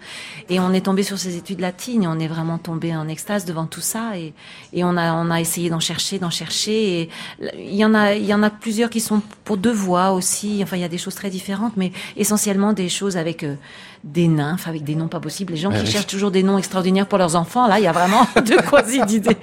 [0.49, 2.05] Et on est tombé sur ces études latines.
[2.05, 4.17] Et on est vraiment tombé en extase devant tout ça.
[4.17, 4.33] Et,
[4.73, 7.01] et on a on a essayé d'en chercher, d'en chercher.
[7.01, 7.11] Et
[7.59, 10.61] il y en a il y en a plusieurs qui sont pour deux voix aussi.
[10.63, 13.57] Enfin, il y a des choses très différentes, mais essentiellement des choses avec euh,
[14.05, 15.53] des nymphes, avec des noms pas possibles.
[15.55, 16.76] Les gens qui cherchent toujours des noms extraordinaires
[17.09, 17.67] pour leurs enfants.
[17.67, 19.37] Là, il y a vraiment de quoi d'idées.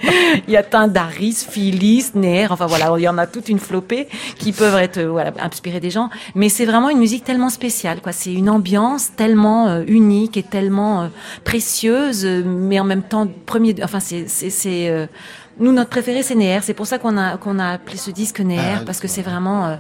[0.48, 2.48] Il y a Tindaris, Phyllis, Néer.
[2.50, 5.80] Enfin voilà, il y en a toute une flopée qui peuvent être euh, voilà inspirer
[5.80, 6.10] des gens.
[6.36, 8.02] Mais c'est vraiment une musique tellement spéciale.
[8.02, 8.12] quoi.
[8.12, 11.08] C'est une ambiance tellement euh, unique et tellement euh,
[11.44, 13.76] précieuse, mais en même temps premier.
[13.84, 15.06] Enfin c'est c'est euh,
[15.60, 16.60] nous, notre préféré, c'est Néer.
[16.62, 19.22] C'est pour ça qu'on a qu'on a appelé ce disque Néer, Ah, parce que c'est
[19.22, 19.76] vraiment, euh,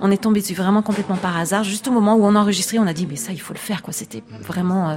[0.00, 1.64] on est tombé dessus vraiment complètement par hasard.
[1.64, 3.58] Juste au moment où on a enregistré, on a dit mais ça, il faut le
[3.58, 3.92] faire, quoi.
[3.92, 4.96] C'était vraiment euh,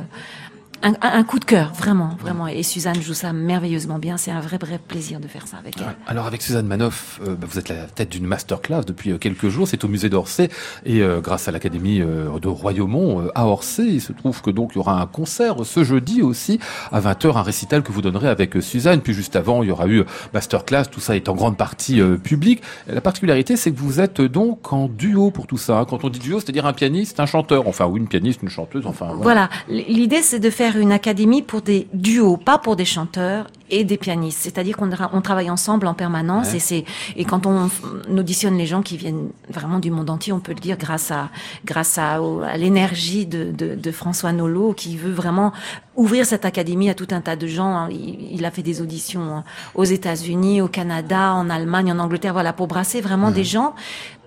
[0.83, 2.47] un, un coup de cœur, vraiment, vraiment.
[2.47, 4.17] Et Suzanne joue ça merveilleusement bien.
[4.17, 5.95] C'est un vrai, vrai plaisir de faire ça avec elle.
[6.07, 9.49] Alors avec Suzanne Manoff, euh, bah, vous êtes la tête d'une masterclass depuis euh, quelques
[9.49, 9.67] jours.
[9.67, 10.49] C'est au musée d'Orsay
[10.85, 14.77] et euh, grâce à l'académie de Royaumont à Orsay, il se trouve que donc il
[14.77, 16.59] y aura un concert ce jeudi aussi
[16.91, 19.01] à 20h, un récital que vous donnerez avec Suzanne.
[19.01, 20.03] Puis juste avant, il y aura eu
[20.33, 20.85] masterclass.
[20.91, 22.61] Tout ça est en grande partie public.
[22.87, 25.79] La particularité, c'est que vous êtes donc en duo pour tout ça.
[25.79, 25.85] hein.
[25.85, 27.67] Quand on dit duo, c'est-à-dire un pianiste, un chanteur.
[27.67, 28.85] Enfin, ou une pianiste, une chanteuse.
[28.85, 29.49] Enfin, voilà.
[29.67, 33.83] L'idée, c'est de faire faire une académie pour des duos, pas pour des chanteurs et
[33.83, 34.39] des pianistes.
[34.41, 36.57] C'est-à-dire qu'on on travaille ensemble en permanence Ouais.
[36.57, 37.69] et c'est et quand on,
[38.09, 41.11] on auditionne les gens qui viennent vraiment du monde entier, on peut le dire grâce
[41.11, 41.29] à
[41.65, 42.19] grâce à,
[42.57, 45.53] l'énergie de, de, de François Nolot qui veut vraiment
[45.95, 47.73] ouvrir cette académie à tout un tas de gens.
[47.75, 47.89] hein.
[47.91, 49.43] Il, il a fait des auditions hein,
[49.75, 53.73] aux États-Unis, au Canada, en Allemagne, en Angleterre, voilà pour brasser vraiment des gens.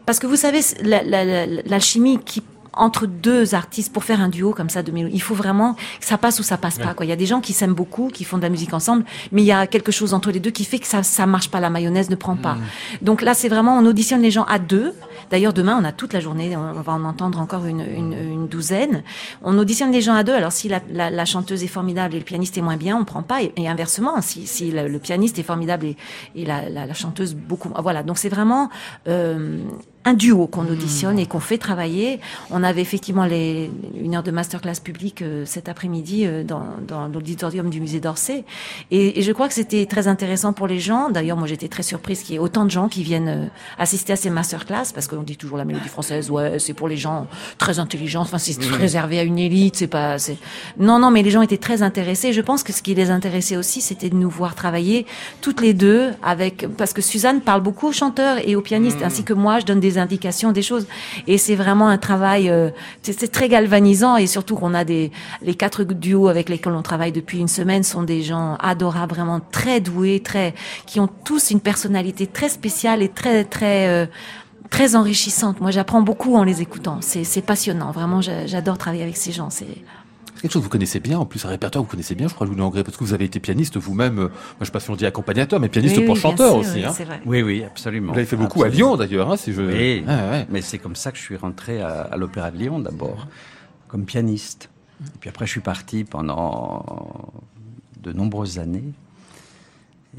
[0.07, 2.43] Parce que vous savez, la- la- la- l'alchimie qui
[2.77, 5.15] entre deux artistes pour faire un duo comme ça de mélodie.
[5.15, 6.95] Il faut vraiment que ça passe ou ça passe pas.
[6.95, 7.07] Quoi.
[7.07, 9.43] Il y a des gens qui s'aiment beaucoup, qui font de la musique ensemble, mais
[9.43, 11.61] il y a quelque chose entre les deux qui fait que ça ça marche pas.
[11.61, 12.57] La mayonnaise ne prend pas.
[13.03, 14.93] Donc là, c'est vraiment on auditionne les gens à deux.
[15.31, 16.57] D'ailleurs, demain, on a toute la journée.
[16.57, 19.03] On va en entendre encore une, une, une douzaine.
[19.43, 20.35] On auditionne les gens à deux.
[20.35, 23.05] Alors si la, la, la chanteuse est formidable et le pianiste est moins bien, on
[23.05, 23.43] prend pas.
[23.43, 25.97] Et, et inversement, si, si le, le pianiste est formidable et,
[26.35, 27.71] et la, la, la chanteuse beaucoup.
[27.83, 28.03] Voilà.
[28.03, 28.69] Donc c'est vraiment
[29.09, 29.59] euh,
[30.07, 32.21] un duo qu'on auditionne et qu'on fait travailler.
[32.51, 37.09] On avait effectivement les, une heure de masterclass publique euh, cet après-midi euh, dans, dans
[37.09, 38.45] l'auditorium du musée d'Orsay.
[38.91, 41.09] Et, et je crois que c'était très intéressant pour les gens.
[41.11, 43.47] D'ailleurs, moi j'étais très surprise qu'il y ait autant de gens qui viennent euh,
[43.79, 46.97] assister à ces masterclass parce qu'on dit toujours la mélodie française, ouais, c'est pour les
[46.99, 47.27] gens
[47.59, 48.21] très intelligents.
[48.23, 49.77] Enfin, c'est réservé à une élite.
[49.77, 50.19] C'est pas.
[50.19, 50.37] c'est-
[50.79, 52.33] Non, non, mais les gens étaient très intéressés.
[52.33, 55.07] Je pense que ce qui les intéressait aussi, c'était de nous voir travailler
[55.41, 59.25] toutes les deux avec parce que Suzanne parle beaucoup aux chanteurs et aux pianistes, ainsi
[59.25, 60.87] que moi, je donne des indications, des choses.
[61.27, 62.49] Et c'est vraiment un travail.
[62.51, 62.71] euh,
[63.03, 65.11] c'est très galvanisant et surtout qu'on a des
[65.43, 69.41] les quatre duos avec lesquels on travaille depuis une semaine sont des gens adorables, vraiment
[69.41, 70.55] très doués, très
[70.87, 74.07] qui ont tous une personnalité très spéciale et très très euh,
[74.71, 75.61] très enrichissante.
[75.61, 76.99] Moi, j'apprends beaucoup en les écoutant.
[77.01, 77.93] C'est passionnant.
[77.93, 79.49] Vraiment, j'a- j'adore travailler avec ces gens.
[79.51, 79.67] C'est
[80.45, 82.35] quelque chose que vous connaissez bien, en plus un répertoire que vous connaissez bien, je
[82.35, 84.79] crois, Louis Langré, parce que vous avez été pianiste vous-même, euh, moi je sais pas
[84.81, 86.75] si on dit accompagnateur, mais pianiste Oui, pour oui, chanteur sûr, aussi.
[86.81, 86.91] oui, hein.
[86.93, 87.21] Vrai.
[87.25, 88.09] Oui, oui, absolument.
[88.13, 88.69] Vous l'avez fait beaucoup à.
[88.69, 89.63] Lyon d'ailleurs, hein, si je...
[89.63, 90.47] Oui, Ah, ouais.
[90.51, 93.27] mais c'est comme ça que je suis rentré à, à l'Opéra de Lyon d'abord,
[93.89, 94.69] comme pianiste.
[95.07, 97.33] Et puis après, je suis parti pendant
[98.03, 98.85] de nombreuses années.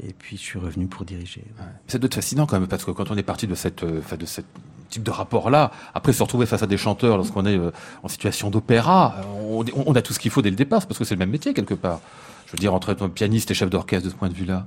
[0.06, 1.44] Et puis, je suis revenu pour diriger.
[1.86, 4.02] Ça doit être fascinant quand même, parce que quand on est parti de cette, euh,
[4.18, 4.44] de cette
[4.88, 7.70] type de rapport-là, après se retrouver face à des chanteurs lorsqu'on est euh,
[8.02, 10.98] en situation d'opéra, euh, on, on a tout ce qu'il faut dès le départ, parce
[10.98, 12.00] que c'est le même métier quelque part.
[12.46, 14.66] Je veux dire, entre être pianiste et chef d'orchestre de ce point de vue-là.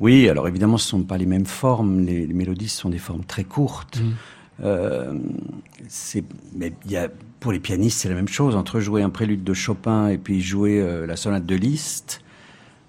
[0.00, 2.00] Oui, alors évidemment, ce ne sont pas les mêmes formes.
[2.04, 4.00] Les, les mélodies sont des formes très courtes.
[4.64, 5.14] Euh,
[5.88, 6.24] c'est,
[6.54, 7.08] mais il y a,
[7.40, 8.56] pour les pianistes, c'est la même chose.
[8.56, 12.20] Entre jouer un prélude de Chopin et puis jouer euh, la sonate de Liszt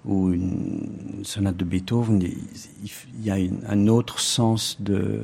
[0.04, 0.88] ou une,
[1.18, 2.36] une sonate de Beethoven, il,
[3.18, 5.20] il y a une- un autre sens de,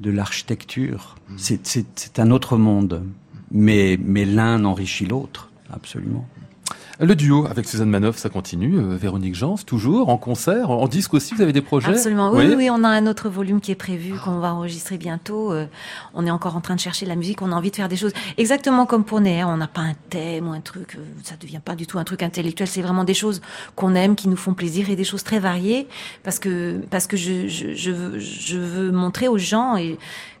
[0.00, 1.16] de l'architecture.
[1.36, 3.04] C'est, c'est, c'est un autre monde.
[3.50, 6.26] Mais, mais l'un enrichit l'autre, absolument.
[6.98, 8.78] Le duo avec Suzanne Manoff, ça continue.
[8.78, 11.34] euh, Véronique Jans, toujours en concert, en disque aussi.
[11.34, 11.90] Vous avez des projets?
[11.90, 12.30] Absolument.
[12.32, 15.52] Oui, oui, oui, on a un autre volume qui est prévu, qu'on va enregistrer bientôt.
[15.52, 15.66] Euh,
[16.14, 17.42] on est encore en train de chercher la musique.
[17.42, 19.44] On a envie de faire des choses exactement comme pour Néer.
[19.44, 20.94] On n'a pas un thème ou un truc.
[20.96, 22.66] euh, Ça devient pas du tout un truc intellectuel.
[22.66, 23.42] C'est vraiment des choses
[23.74, 25.88] qu'on aime, qui nous font plaisir et des choses très variées.
[26.24, 29.98] Parce que parce que je je, je veux je veux montrer aux gens et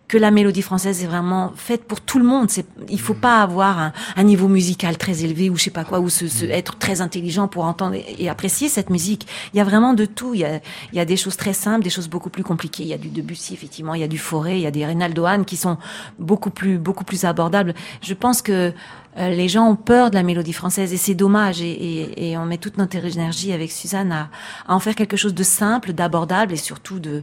[0.08, 2.48] que la mélodie française est vraiment faite pour tout le monde.
[2.48, 5.82] C'est, il faut pas avoir un, un niveau musical très élevé ou je sais pas
[5.84, 9.26] quoi, ou se, se- être très intelligent pour entendre et, et apprécier cette musique.
[9.52, 10.32] Il y a vraiment de tout.
[10.34, 10.60] Il y a,
[10.92, 12.84] il y a des choses très simples, des choses beaucoup plus compliquées.
[12.84, 14.86] Il y a du Debussy effectivement, il y a du Forêt, il y a des
[14.86, 15.76] Reynaldo Hahn qui sont
[16.18, 17.74] beaucoup plus beaucoup plus abordables.
[18.00, 18.72] Je pense que
[19.18, 22.36] euh, les gens ont peur de la mélodie française et c'est dommage et, et, et
[22.38, 24.28] on met toute notre énergie avec Suzanne à,
[24.68, 27.22] à en faire quelque chose de simple, d'abordable et surtout de,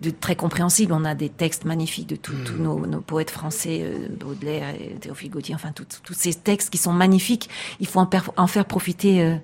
[0.00, 0.92] de très compréhensible.
[0.92, 4.94] On a des textes magnifiques de tous tous nos, nos poètes français, euh, Baudelaire, et
[5.00, 7.48] Théophile Gautier, enfin tous ces textes qui sont magnifiques.
[7.80, 9.34] Il faut en, faire profiter, euh,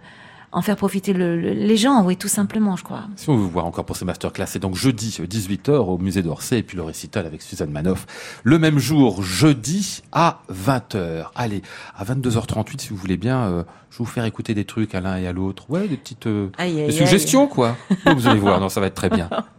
[0.53, 3.05] en faire profiter le- le- les gens, oui, tout simplement, je crois.
[3.17, 6.23] Si on veut vous voir encore pour ce masterclass, c'est donc jeudi 18h au musée
[6.23, 8.07] d'Orsay et puis le récital avec Suzanne Manoff.
[8.45, 11.27] Le même jour, jeudi à 20h.
[11.35, 11.63] Allez,
[11.97, 15.01] à 22h38 si vous voulez bien, euh, je vais vous faire écouter des trucs à
[15.01, 15.69] l'un et à l'autre.
[15.69, 17.77] Ouais, des petites euh, Aïe, des aïe, suggestions quoi.
[18.17, 19.29] Vous allez voir, non, ça va être très bien.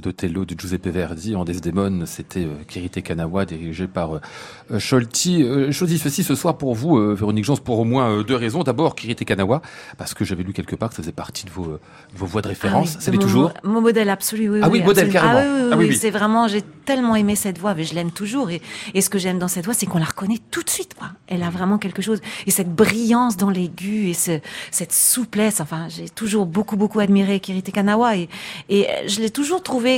[0.00, 2.04] d'Othello de Giuseppe Verdi en Desdemone.
[2.06, 4.20] C'était euh, Kirite Kanawa, dirigé par euh.
[4.72, 8.62] Euh, choisis ceci ce soir pour vous, Véronique Jans, pour au moins deux raisons.
[8.62, 9.62] D'abord, Kirite Kanawa,
[9.98, 11.78] parce que j'avais lu quelque part que ça faisait partie de vos,
[12.14, 12.94] vos voix de référence.
[12.96, 14.60] Ah ça l'est toujours Mon modèle absolu, oui.
[14.62, 15.40] Ah oui, modèle carrément.
[15.72, 18.50] Ah oui, oui, oui, c'est vraiment, j'ai tellement aimé cette voix, mais je l'aime toujours.
[18.50, 18.62] Et,
[18.94, 20.94] et ce que j'aime dans cette voix, c'est qu'on la reconnaît tout de suite.
[20.94, 21.08] Quoi.
[21.26, 22.20] Elle a vraiment quelque chose.
[22.46, 24.38] Et cette brillance dans l'aigu et ce,
[24.70, 25.60] cette souplesse.
[25.60, 28.16] Enfin, j'ai toujours beaucoup, beaucoup admiré Kirite Kanawa.
[28.16, 28.28] Et,
[28.68, 29.89] et je l'ai toujours trouvé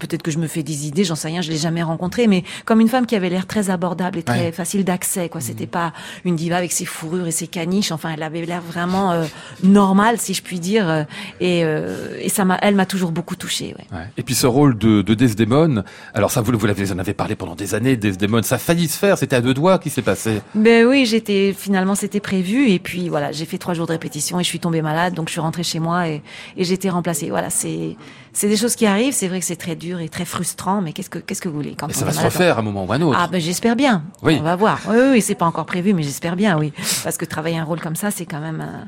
[0.00, 2.42] peut-être que je me fais des idées, j'en sais rien, je l'ai jamais rencontrée, mais
[2.66, 4.52] comme une femme qui avait l'air très abordable et très Ouais.
[4.52, 5.40] facile d'accès, quoi.
[5.40, 5.46] Mhm.
[5.46, 5.92] C'était pas
[6.24, 7.92] une diva avec ses fourrures et ses caniches.
[7.92, 9.24] Enfin, elle avait l'air vraiment euh,
[9.62, 10.88] normale, si je puis dire.
[10.88, 11.04] euh,
[11.40, 13.74] Et, euh, et ça m'a, elle m'a toujours beaucoup touchée.
[13.78, 13.96] Ouais.
[13.98, 14.04] Ouais.
[14.18, 15.84] Et puis ce rôle de, de Desdemone,
[16.14, 18.58] alors ça vous, vous l'avez, vous en avez parlé pendant des années, Desdemone, ça a
[18.58, 20.42] failli se faire, c'était à deux doigts qui s'est passé.
[20.54, 24.38] Ben oui, j'étais finalement c'était prévu et puis voilà, j'ai fait trois jours de répétition
[24.40, 26.22] et je suis tombée malade, donc je suis rentrée chez moi et,
[26.56, 27.30] et j'ai été remplacée.
[27.30, 27.96] Voilà, c'est
[28.32, 29.12] c'est des choses qui arrivent.
[29.14, 31.54] C'est vrai que c'est très dur et très frustrant, mais qu'est-ce que qu'est-ce que vous
[31.56, 33.18] voulez quand on ça va se refaire à un moment ou à un autre.
[33.20, 34.04] Ah ben j'espère bien.
[34.22, 34.36] Oui.
[34.40, 34.80] On va voir.
[34.88, 36.72] Oui, oui, c'est pas encore prévu, mais j'espère bien, oui,
[37.04, 38.60] parce que travailler un rôle comme ça, c'est quand même.
[38.60, 38.84] euh,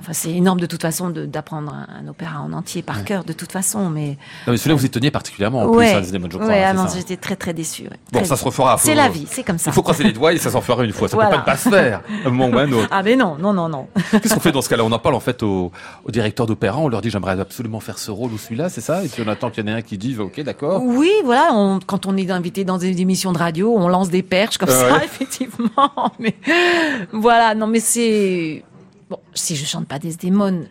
[0.00, 3.32] Enfin, c'est énorme de toute façon d'apprendre un, un opéra en entier par cœur, de
[3.32, 6.30] toute façon, mais Non, mais celui-là vous y teniez particulièrement en ouais, plus, hein, Desdemone,
[6.32, 6.48] je crois.
[6.48, 7.82] ouais, hein, ah j'étais très très déçue.
[7.84, 7.98] ouais.
[8.12, 8.76] Bon, Très- ça se refera.
[8.78, 9.70] C'est la vie, c'est comme ça.
[9.70, 11.08] Il faut croiser les doigts et ça s'en fera une fois.
[11.08, 11.30] Ça Voilà.
[11.30, 12.88] peut pas, pas se faire à un moment ou à un autre.
[12.92, 13.88] Ah ben non, non, non, non.
[14.12, 14.84] Qu'est-ce qu'on fait dans ce cas-là?
[14.84, 15.72] On en parle en fait au,
[16.04, 16.78] au directeur d'opéra.
[16.78, 19.04] On leur dit j'aimerais absolument faire ce rôle ou celui-là, c'est ça?
[19.04, 20.82] Et puis on attend qu'il y en ait un qui dise ok, d'accord.
[20.84, 24.22] Oui, voilà, on- quand on est invité dans des émissions de radio, on lance des
[24.22, 26.12] perches comme Ah ça, effectivement.
[26.18, 26.34] Mais
[27.12, 28.62] voilà, non, mais c'est
[29.08, 29.20] bon.
[29.34, 30.66] Si je chante pas Desdemone,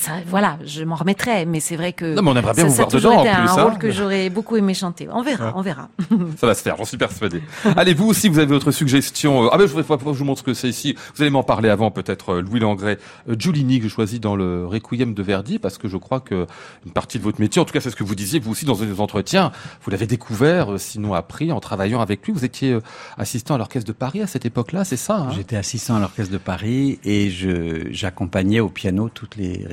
[0.00, 1.46] ça, voilà, je m'en remettrai.
[1.46, 3.30] Mais c'est vrai que Non, mais on aimerait bien ça, vous ça voir dedans, été
[3.30, 3.62] en plus, un hein.
[3.64, 5.08] rôle que j'aurais beaucoup aimé chanter.
[5.12, 5.88] On verra, on verra.
[6.38, 7.42] Ça va se faire, j'en suis persuadé.
[7.76, 9.44] Allez, vous aussi, vous avez votre suggestion.
[9.44, 10.94] euh, Ah ben, je, vais- je vous montre ce que c'est ici.
[11.14, 12.98] Vous allez m'en parler avant, peut-être, euh, Louis Langret.
[13.28, 16.46] Euh, Giulini, que je choisis dans le Requiem de Verdi, parce que je crois que
[16.86, 18.64] une partie de votre métier, en tout cas, c'est ce que vous disiez, vous aussi,
[18.64, 19.52] dans les entretiens,
[19.84, 22.32] vous l'avez découvert, sinon appris, en travaillant avec lui.
[22.32, 22.78] Vous étiez
[23.18, 25.28] assistant à l'Orchestre de Paris à cette époque-là, c'est ça hein?
[25.34, 29.66] J'étais assistant à l'orchestre de Paris et je j'accompagnais au piano toutes les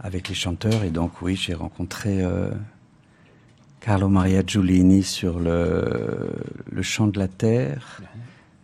[0.00, 0.84] avec les chanteurs.
[0.84, 2.50] Et donc oui j'ai rencontré euh,
[3.80, 6.32] Carlo Maria Giulini sur le
[6.70, 8.00] le chant de la terre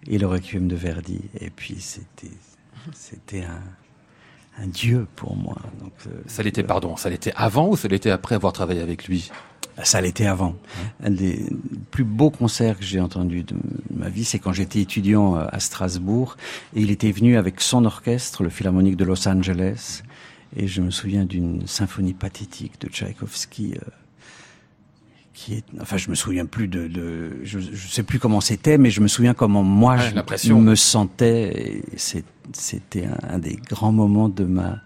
[0.06, 1.20] et le requiem de Verdi.
[1.40, 5.56] Et puis c'était un dieu pour moi.
[5.80, 9.06] Donc euh, Ça l'était, pardon, ça l'était avant ou ça l'était après avoir travaillé avec
[9.06, 9.30] lui?
[9.84, 10.54] Ça l'était avant.
[11.02, 11.44] Un des
[11.90, 13.54] plus beaux concerts que j'ai entendus de
[13.94, 16.36] ma vie, c'est quand j'étais étudiant à Strasbourg.
[16.74, 20.02] Et il était venu avec son orchestre, le Philharmonique de Los Angeles.
[20.56, 23.74] Et je me souviens d'une symphonie pathétique de Tchaïkovski.
[23.74, 23.80] euh,
[25.34, 28.76] qui est, enfin, je me souviens plus de, de je, je sais plus comment c'était,
[28.76, 30.12] mais je me souviens comment moi Ouais,
[30.42, 31.82] je me sentais.
[31.96, 34.80] C'était un, un des grands moments de ma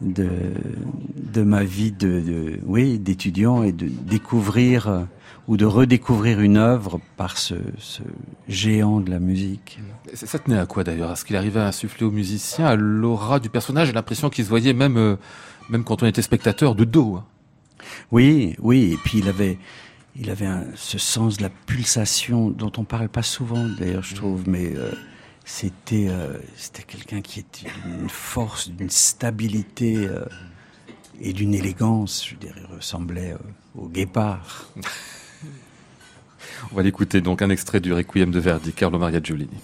[0.00, 0.28] de
[1.32, 5.02] de ma vie de, de oui d'étudiant et de découvrir euh,
[5.48, 8.02] ou de redécouvrir une œuvre par ce, ce
[8.48, 9.78] géant de la musique.
[10.14, 11.12] Ça tenait à quoi d'ailleurs?
[11.12, 13.92] Est-ce qu'il arrivait à insuffler aux musiciens, à l'aura du personnage?
[13.92, 15.16] L'impression qu'il se voyait même, euh,
[15.70, 17.16] même quand on était spectateur de dos.
[17.16, 17.24] hein.
[18.10, 19.58] Oui, oui, et puis il avait
[20.18, 24.14] il avait un- ce sens de la pulsation dont on parle pas souvent d'ailleurs je
[24.14, 24.90] trouve mais euh,
[25.46, 30.24] c'était euh, c'était quelqu'un qui était d'une force, d'une stabilité euh,
[31.20, 33.38] et d'une élégance, je dirais, ressemblait euh,
[33.80, 34.66] au guépard.
[36.72, 39.56] On va l'écouter donc un extrait du Requiem de Verdi, Carlo Maria Giulini.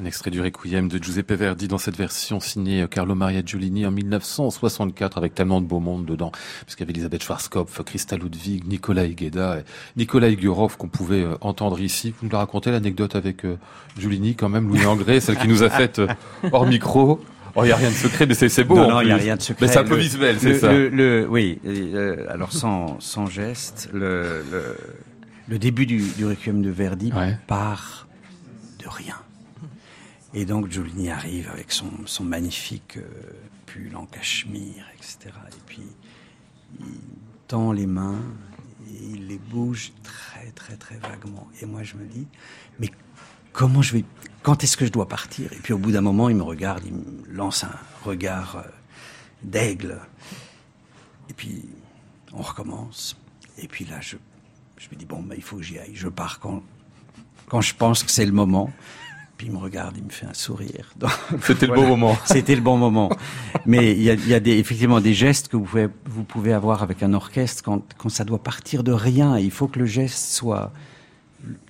[0.00, 3.90] Un extrait du Requiem de Giuseppe Verdi dans cette version signée Carlo Maria Giolini en
[3.90, 6.30] 1964 avec tellement de beau monde dedans,
[6.64, 9.58] puisqu'il y avait Elisabeth Schwarzkopf, Christa Ludwig, Nicolas Gueda,
[9.96, 12.14] Nicolas Igorov qu'on pouvait euh, entendre ici.
[12.20, 13.56] Vous nous racontez l'anecdote avec euh,
[13.98, 16.06] Giolini quand même, Louis Angré, celle qui nous a fait euh,
[16.52, 17.20] hors micro.
[17.56, 18.76] Oh, il n'y a rien de secret, mais c'est beau.
[18.76, 19.66] Non, non, il n'y a rien de secret.
[19.66, 20.72] Mais c'est un peu visuel, c'est ça.
[20.72, 21.58] Le, le, oui,
[22.28, 24.76] alors sans, sans geste, le, le,
[25.48, 27.36] le début du, du Requiem de Verdi Ouais.
[27.48, 28.06] part
[28.78, 29.16] de rien.
[30.34, 33.02] Et donc Giulini arrive avec son, son magnifique euh,
[33.66, 35.34] pull en cachemire, etc.
[35.50, 35.82] Et puis
[36.80, 36.86] il
[37.46, 38.20] tend les mains
[38.90, 41.48] et il les bouge très très très vaguement.
[41.60, 42.26] Et moi je me dis,
[42.78, 42.90] mais
[43.52, 44.04] comment je vais,
[44.42, 45.50] quand est-ce que je dois partir?
[45.52, 47.74] Et puis au bout d'un moment, il me regarde, il me lance un
[48.04, 48.62] regard euh,
[49.42, 49.98] d'aigle.
[51.30, 51.64] Et puis
[52.34, 53.16] on recommence.
[53.56, 54.16] Et puis là, je,
[54.76, 55.94] je me dis bon, bah, il faut que j'y aille.
[55.94, 56.62] Je pars quand
[57.48, 58.70] quand je pense que c'est le moment.
[59.38, 60.92] Puis il me regarde, il me fait un sourire.
[61.42, 62.18] C'était le bon moment.
[62.26, 63.08] C'était le bon moment.
[63.66, 66.24] Mais il y a, il y a des, effectivement des gestes que vous pouvez, vous
[66.24, 69.38] pouvez avoir avec un orchestre quand, quand ça doit partir de rien.
[69.38, 70.72] Il faut que le geste soit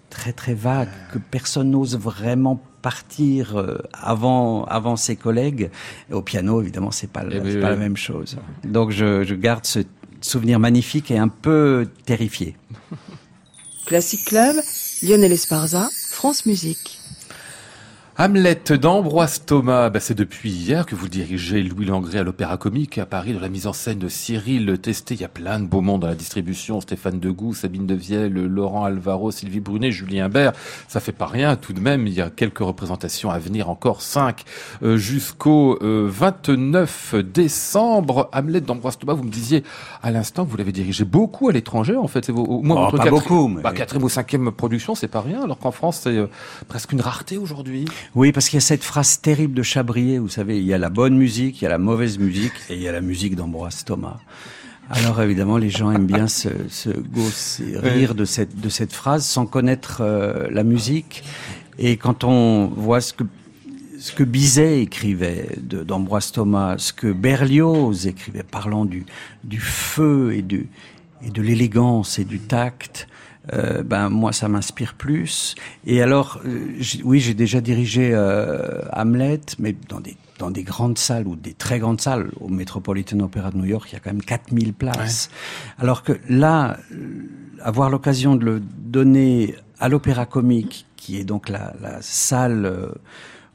[0.08, 5.70] très très vague, que personne n'ose vraiment partir euh, avant avant ses collègues.
[6.10, 7.72] Et au piano, évidemment, c'est pas, le- Eh oui, c'est pas oui.
[7.74, 8.38] la même chose.
[8.64, 9.80] Donc je, je garde ce
[10.22, 12.56] souvenir magnifique et un peu terrifié.
[13.84, 14.56] Classic Club,
[15.02, 16.97] Lionel Esparza, France Musique.
[18.20, 22.98] Hamlet d'Ambroise Thomas, bah, c'est depuis hier que vous dirigez Louis Langré à l'Opéra Comique
[22.98, 25.14] à Paris, de la mise en scène de Cyril Testé.
[25.14, 26.80] Il y a plein de beaux mondes dans la distribution.
[26.80, 30.50] Stéphane Degout, Sabine Devielle, Laurent Alvaro, Sylvie Brunet, Julien Bert.
[30.88, 32.08] Ça fait pas rien tout de même.
[32.08, 34.42] Il y a quelques représentations à venir, encore cinq,
[34.82, 38.28] euh, jusqu'au euh, 29 décembre.
[38.32, 39.62] Hamlet d'Ambroise Thomas, vous me disiez
[40.02, 42.24] à l'instant que vous l'avez dirigé beaucoup à l'étranger, en fait.
[42.24, 45.06] C'est vos- au moins Oh, votre pas beaucoup, mais- bah, quatrième ou cinquième production, c'est
[45.06, 46.26] pas rien, alors qu'en France, c'est euh,
[46.66, 47.84] presque une rareté aujourd'hui.
[48.14, 50.78] Oui, parce qu'il y a cette phrase terrible de Chabrier, vous savez, il y a
[50.78, 53.36] la bonne musique, il y a la mauvaise musique, et il y a la musique
[53.36, 54.18] d'Ambroise Thomas.
[54.90, 59.26] Alors évidemment, les gens aiment bien se, se gausser, rire de cette, de cette phrase
[59.26, 61.22] sans connaître euh, la musique.
[61.78, 63.24] Et quand on voit ce que
[63.98, 69.04] ce que Bizet écrivait d'Ambroise Thomas, ce que Berlioz écrivait, parlant du,
[69.42, 70.68] du feu et, du,
[71.26, 73.08] et de l'élégance et du tact,
[73.52, 75.54] euh, ben moi ça m'inspire plus.
[75.86, 80.98] Et alors, euh, oui, j'ai déjà dirigé euh, Hamlet, mais dans des dans des grandes
[80.98, 84.00] salles ou des très grandes salles au Metropolitan Opera de New York, il y a
[84.00, 85.30] quand même 4000 places.
[85.78, 86.76] Alors que là,
[87.60, 92.92] avoir l'occasion de le donner à l'Opéra Comique, qui est donc la, la salle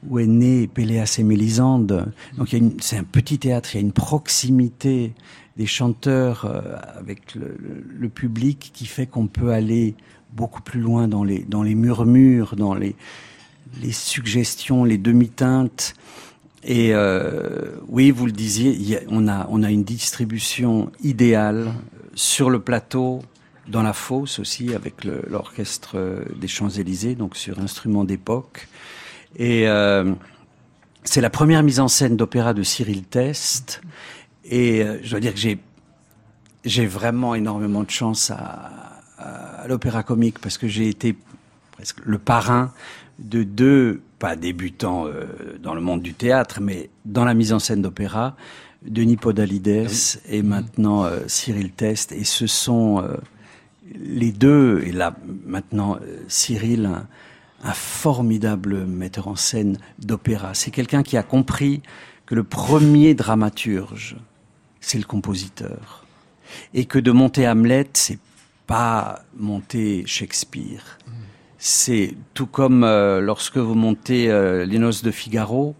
[0.08, 2.12] où est né Péléas et Mélisande.
[2.36, 5.14] Donc c'est un petit théâtre, il y a une proximité
[5.56, 9.94] des chanteurs euh, avec le, le- public qui fait qu'on peut aller
[10.32, 12.96] beaucoup plus loin dans les, dans les murmures, dans les,
[13.82, 15.94] les suggestions, les demi-teintes.
[16.64, 21.72] Et euh, oui, vous le disiez, a- on, a, on a une distribution idéale
[22.14, 23.22] sur le plateau,
[23.68, 28.68] dans la fosse aussi, avec l'orchestre euh, des Champs-Élysées, donc sur instruments d'époque.
[29.36, 30.12] Et euh,
[31.02, 33.82] c'est la première mise en scène d'opéra de Cyril Test.
[34.44, 35.58] Et euh, je dois dire que j'ai
[36.64, 38.70] j'ai vraiment énormément de chance à,
[39.68, 41.16] l'opéra comique parce que j'ai été
[41.72, 42.72] presque le parrain
[43.18, 45.26] de deux, pas débutants euh,
[45.62, 48.34] dans le monde du théâtre, mais dans la mise en scène d'opéra,
[48.82, 49.88] Denis Podalides
[50.28, 52.12] et maintenant euh, Cyril Test.
[52.12, 53.02] Et ce sont
[53.94, 55.14] les deux, et là
[55.46, 57.06] maintenant Cyril, un,
[57.64, 60.52] un formidable metteur en scène d'opéra.
[60.54, 61.82] C'est quelqu'un qui a compris
[62.26, 64.16] que le premier dramaturge,
[64.84, 66.04] c'est le compositeur.
[66.74, 68.18] Et que de monter Hamlet, c'est
[68.66, 70.98] pas monter Shakespeare.
[71.58, 75.74] C'est tout comme euh, lorsque vous montez euh, Les Noces de Figaro.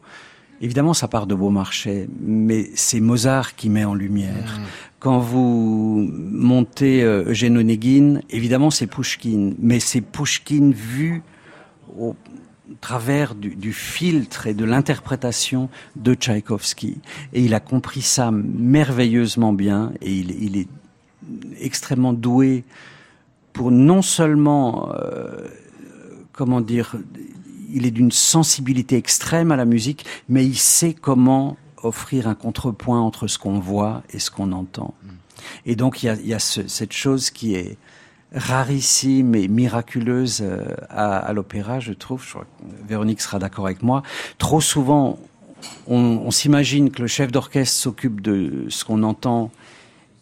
[0.62, 4.58] Évidemment, ça part de Beaumarchais, mais c'est Mozart qui met en lumière.
[4.98, 11.22] Quand vous montez euh, Eugène Onegin, évidemment, c'est Pouchkine, mais c'est Pouchkine vu
[11.98, 12.16] au
[12.80, 16.98] travers du, du filtre et de l'interprétation de Tchaïkovski.
[17.32, 20.68] Et il a compris ça merveilleusement bien, et il, il est
[21.60, 22.64] extrêmement doué
[23.52, 25.46] pour non seulement, euh,
[26.32, 26.96] comment dire,
[27.72, 33.00] il est d'une sensibilité extrême à la musique, mais il sait comment offrir un contrepoint
[33.00, 34.94] entre ce qu'on voit et ce qu'on entend.
[35.66, 37.76] Et donc il y a, il y a ce- cette chose qui est
[38.34, 42.24] rarissime et miraculeuse euh, à, à l'opéra, je trouve.
[42.24, 44.02] Je crois que Véronique sera d'accord avec moi.
[44.38, 45.18] Trop souvent,
[45.86, 49.50] on, s'imagine que le chef d'orchestre s'occupe de ce qu'on entend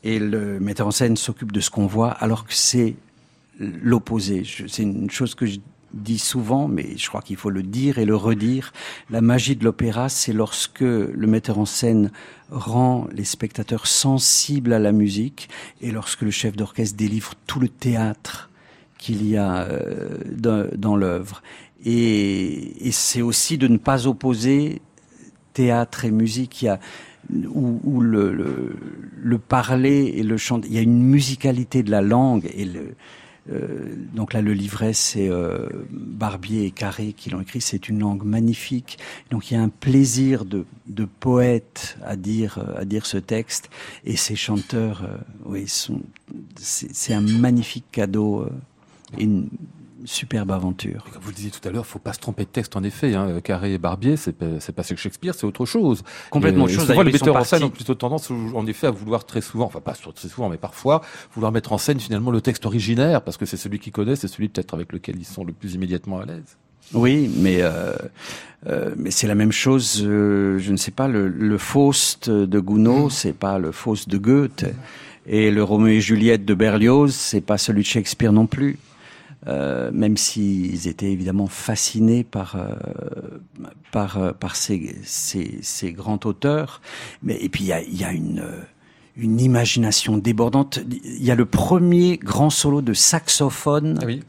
[0.04, 2.96] et le metteur en scène s'occupe de ce qu'on voit, alors que c'est
[3.58, 4.42] l'opposé.
[4.68, 5.58] C'est une chose que je
[5.94, 8.72] dit souvent, mais je crois qu'il faut le dire et le redire.
[9.10, 12.10] La magie de l'opéra, c'est lorsque le metteur en scène
[12.52, 15.48] rend les spectateurs sensibles à la musique
[15.80, 18.50] et lorsque le chef d'orchestre délivre tout le théâtre
[18.98, 21.42] qu'il y a euh, dans, dans l'œuvre.
[21.84, 24.80] Et, et c'est aussi de ne pas opposer
[25.54, 26.62] théâtre et musique.
[26.62, 26.78] Il y a
[27.32, 28.76] où, où le, le,
[29.16, 32.94] le, parler et le chant, il y a une musicalité de la langue et le,
[33.50, 37.60] euh, donc là, le livret, c'est euh, Barbier et Carré qui l'ont écrit.
[37.60, 38.98] C'est une langue magnifique.
[39.30, 40.64] Donc il y a un plaisir de,
[41.20, 43.70] poète à dire à dire ce texte.
[44.04, 45.16] Et ces chanteurs, euh,
[45.46, 45.66] oui.
[46.56, 48.46] C'est un magnifique cadeau.
[49.20, 49.42] Euh,
[50.04, 51.04] superbe aventure.
[51.12, 53.14] Comme vous le disiez tout à l'heure, faut pas se tromper de texte en effet.
[53.14, 53.40] Hein.
[53.42, 56.02] Carré et Barbier, c'est pas, c'est pas Shakespeare, c'est autre chose.
[56.30, 56.86] Complètement autre chose.
[56.86, 59.80] Souvent, les metteurs en scène ont plutôt tendance, en effet, à vouloir très souvent, enfin
[59.80, 61.02] pas très souvent, mais parfois,
[61.34, 64.28] vouloir mettre en scène finalement le texte originaire, parce que c'est celui qu'ils connaissent, c'est
[64.28, 66.56] celui peut-être avec lequel ils sont le plus immédiatement à l'aise.
[66.94, 67.92] Oui, mais euh,
[68.66, 70.02] euh, mais c'est la même chose.
[70.04, 74.18] Euh, je ne sais pas le, le Faust de Gounod, c'est pas le Faust de
[74.18, 74.66] Goethe,
[75.26, 78.78] et le Roméo et Juliette de Berlioz, c'est pas celui de Shakespeare non plus.
[79.48, 82.74] Euh, même s'ils étaient évidemment fascinés par euh,
[83.90, 86.80] par euh, par ces, ces, ces grands auteurs,
[87.24, 88.44] mais et puis il y a, y a une
[89.16, 90.78] une imagination débordante.
[91.04, 93.98] Il y a le premier grand solo de saxophone.
[94.00, 94.22] Ah oui.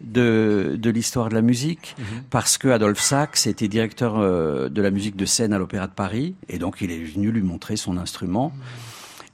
[0.00, 2.22] De, de l'histoire de la musique, Mhm.
[2.30, 5.92] parce que Adolphe Sax était directeur euh, de la musique de scène à l'Opéra de
[5.92, 8.52] Paris, et donc il est venu lui montrer son instrument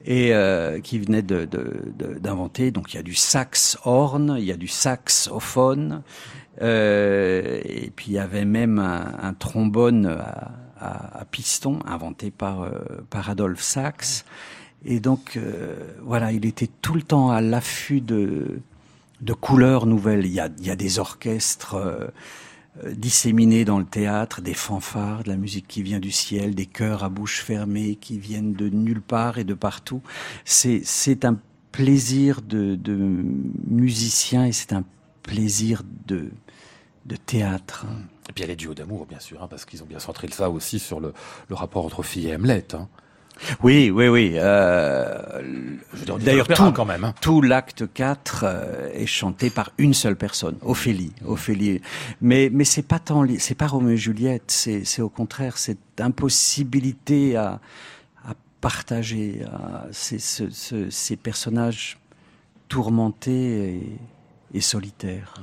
[0.05, 2.71] et euh, qui venait de, de, de- d'inventer.
[2.71, 6.03] Donc il y a du sax horn, il y a du saxophone,
[6.63, 12.63] euh, et puis il y avait même un, trombone à, à, à piston inventé par
[12.63, 12.71] euh,
[13.11, 14.25] par Adolphe Sax.
[14.85, 18.61] Et donc euh, voilà, il était tout le temps à l'affût de
[19.21, 20.27] de couleurs nouvelles.
[20.27, 21.77] Il y a, il y a des orchestres.
[22.83, 26.67] Euh, disséminés dans le théâtre, des fanfares, de la musique qui vient du ciel, des
[26.67, 30.03] chœurs à bouche fermée qui viennent de nulle part et de partout.
[30.45, 31.39] C'est c'est un
[31.71, 32.95] plaisir de, de
[33.69, 34.85] musicien et c'est un
[35.23, 36.31] plaisir de
[37.07, 37.87] de théâtre.
[38.29, 39.99] Et puis il y a les duos d'amour, bien sûr, hein, parce qu'ils ont bien
[39.99, 41.13] centré ça aussi sur le,
[41.49, 42.75] le rapport entre fille et Hamlet.
[42.75, 42.89] Hein.
[43.63, 44.33] Oui, oui, oui.
[44.37, 45.43] Euh,
[46.21, 47.05] D'ailleurs, tout, quand même.
[47.05, 47.15] Hein.
[47.21, 51.13] tout l'acte 4 euh, est chanté par une seule personne, Ophélie.
[51.27, 51.81] Ophélie.
[52.21, 55.79] Mais, mais c'est pas tant, c'est pas Roméo et Juliette, c'est, c'est au contraire cette
[56.01, 57.61] impossibilité à,
[58.25, 61.99] à partager, à, ces, ce- ce- ces personnages
[62.69, 63.99] tourmentés et,
[64.55, 65.35] et solitaires.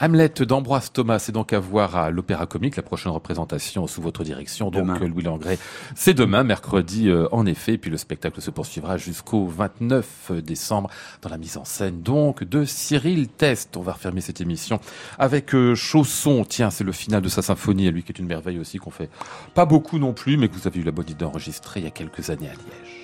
[0.00, 4.22] Hamlet d'Ambroise Thomas, c'est donc à voir à l'Opéra Comique, la prochaine représentation sous votre
[4.22, 4.70] direction.
[4.70, 4.98] Donc Demain.
[5.00, 5.58] Louis Langré,
[5.96, 7.74] c'est demain, mercredi euh, en effet.
[7.74, 10.88] Et puis le spectacle se poursuivra jusqu'au 29 décembre
[11.22, 13.76] dans la mise en scène donc de Cyril Test.
[13.76, 14.78] On va refermer cette émission
[15.18, 16.44] avec euh, Chausson.
[16.48, 18.90] Tiens, c'est le final de sa symphonie, à lui qui est une merveille aussi qu'on
[18.90, 19.10] fait
[19.54, 21.88] pas beaucoup non plus, mais que vous avez eu la bonne idée d'enregistrer il y
[21.88, 22.97] a quelques années à Liège.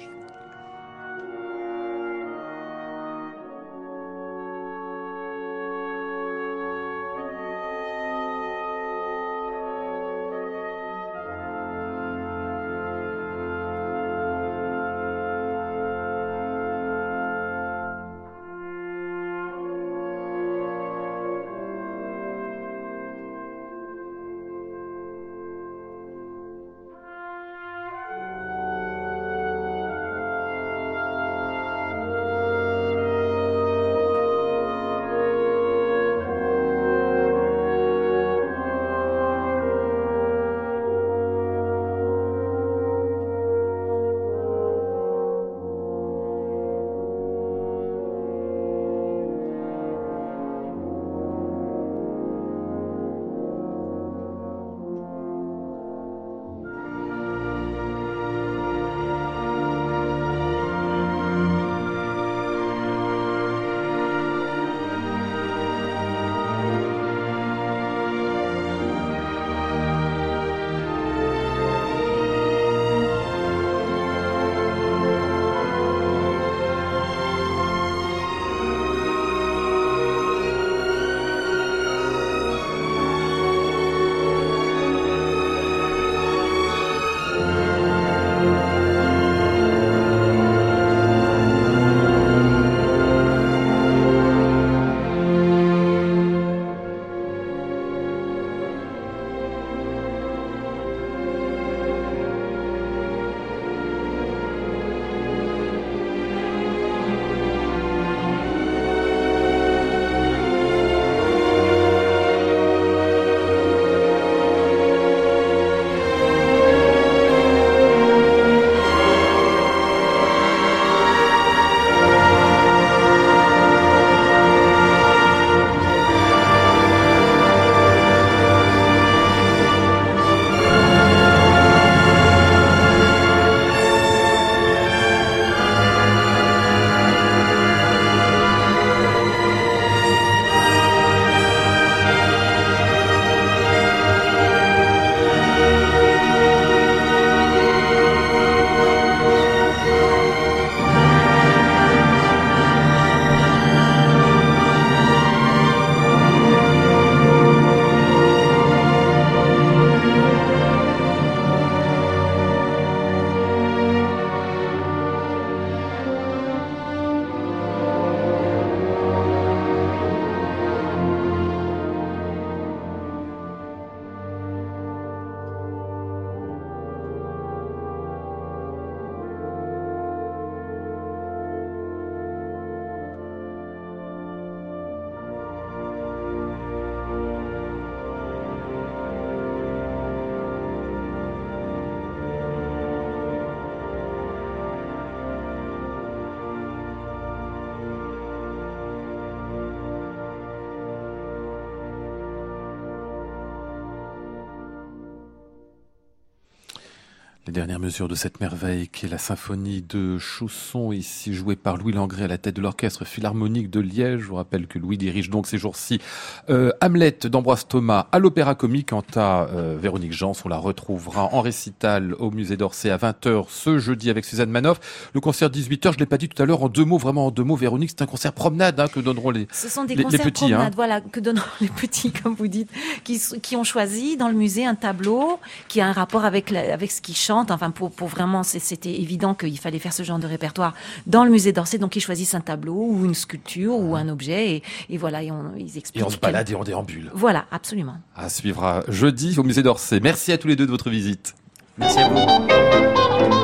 [207.47, 211.76] Les dernières mesures de cette merveille qui est la symphonie de Chausson, ici jouée par
[211.76, 214.20] Louis Langré à la tête de l'orchestre philharmonique de Liège.
[214.20, 216.01] Je vous rappelle que Louis dirige donc ces jours-ci
[216.49, 218.88] euh, Hamlet d'Ambroise Thomas à l'Opéra Comique.
[218.88, 223.45] Quant à euh, Véronique Jans, on la retrouvera en récital au musée d'Orsay à 20h
[223.51, 225.11] ce jeudi avec Suzanne Manoff.
[225.12, 227.30] Le concert 18h, je l'ai pas dit tout à l'heure, en deux mots, vraiment en
[227.30, 229.99] deux mots, Véronique, c'est un concert promenade hein, que donneront les, Ce sont des les,
[229.99, 230.45] les concerts petits.
[230.47, 230.49] Hein.
[230.49, 232.70] promenades, voilà, que donnent les petits, comme vous dites,
[233.05, 235.38] qui, qui ont choisi dans le musée un tableau
[235.68, 239.35] qui a un rapport avec, la- avec ce qu'ils Enfin, pour, pour vraiment, c'était évident
[239.35, 240.74] qu'il fallait faire ce genre de répertoire
[241.07, 241.78] dans le musée d'Orsay.
[241.78, 244.57] Donc, ils choisissent un tableau ou une sculpture ou un objet.
[244.57, 246.03] Et, et voilà, et on, ils expliquent.
[246.03, 247.11] Et on se quel- balade et on déambule.
[247.14, 247.97] Voilà, absolument.
[248.16, 250.01] À suivre jeudi au musée d'Orsay.
[250.01, 251.35] Merci à tous les deux de votre visite.
[251.78, 253.35] Merci à vous.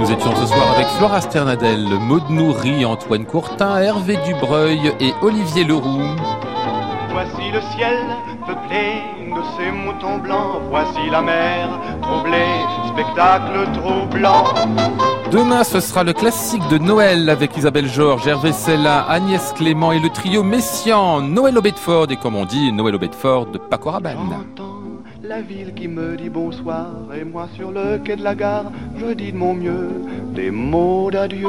[0.00, 5.64] Nous étions ce soir avec Flora Sternadel, Maud Nourri, Antoine Courtin, Hervé Dubreuil et Olivier
[5.64, 6.14] Leroux.
[7.10, 7.98] Voici le ciel
[8.46, 9.02] peuplé
[9.34, 10.62] de ces moutons blancs.
[10.70, 11.68] Voici la mer
[12.02, 14.44] troublée, spectacle troublant.
[15.30, 19.98] Demain, ce sera le classique de Noël avec Isabelle Georges, Hervé Sella, Agnès Clément et
[19.98, 23.90] le trio Messian, Noël au Bedford et comme on dit, Noël au Bedford de Paco
[23.90, 24.16] Rabanne.
[25.22, 29.12] La ville qui me dit bonsoir et moi sur le quai de la gare, je
[29.12, 29.90] dis de mon mieux
[30.32, 31.48] des mots d'adieu.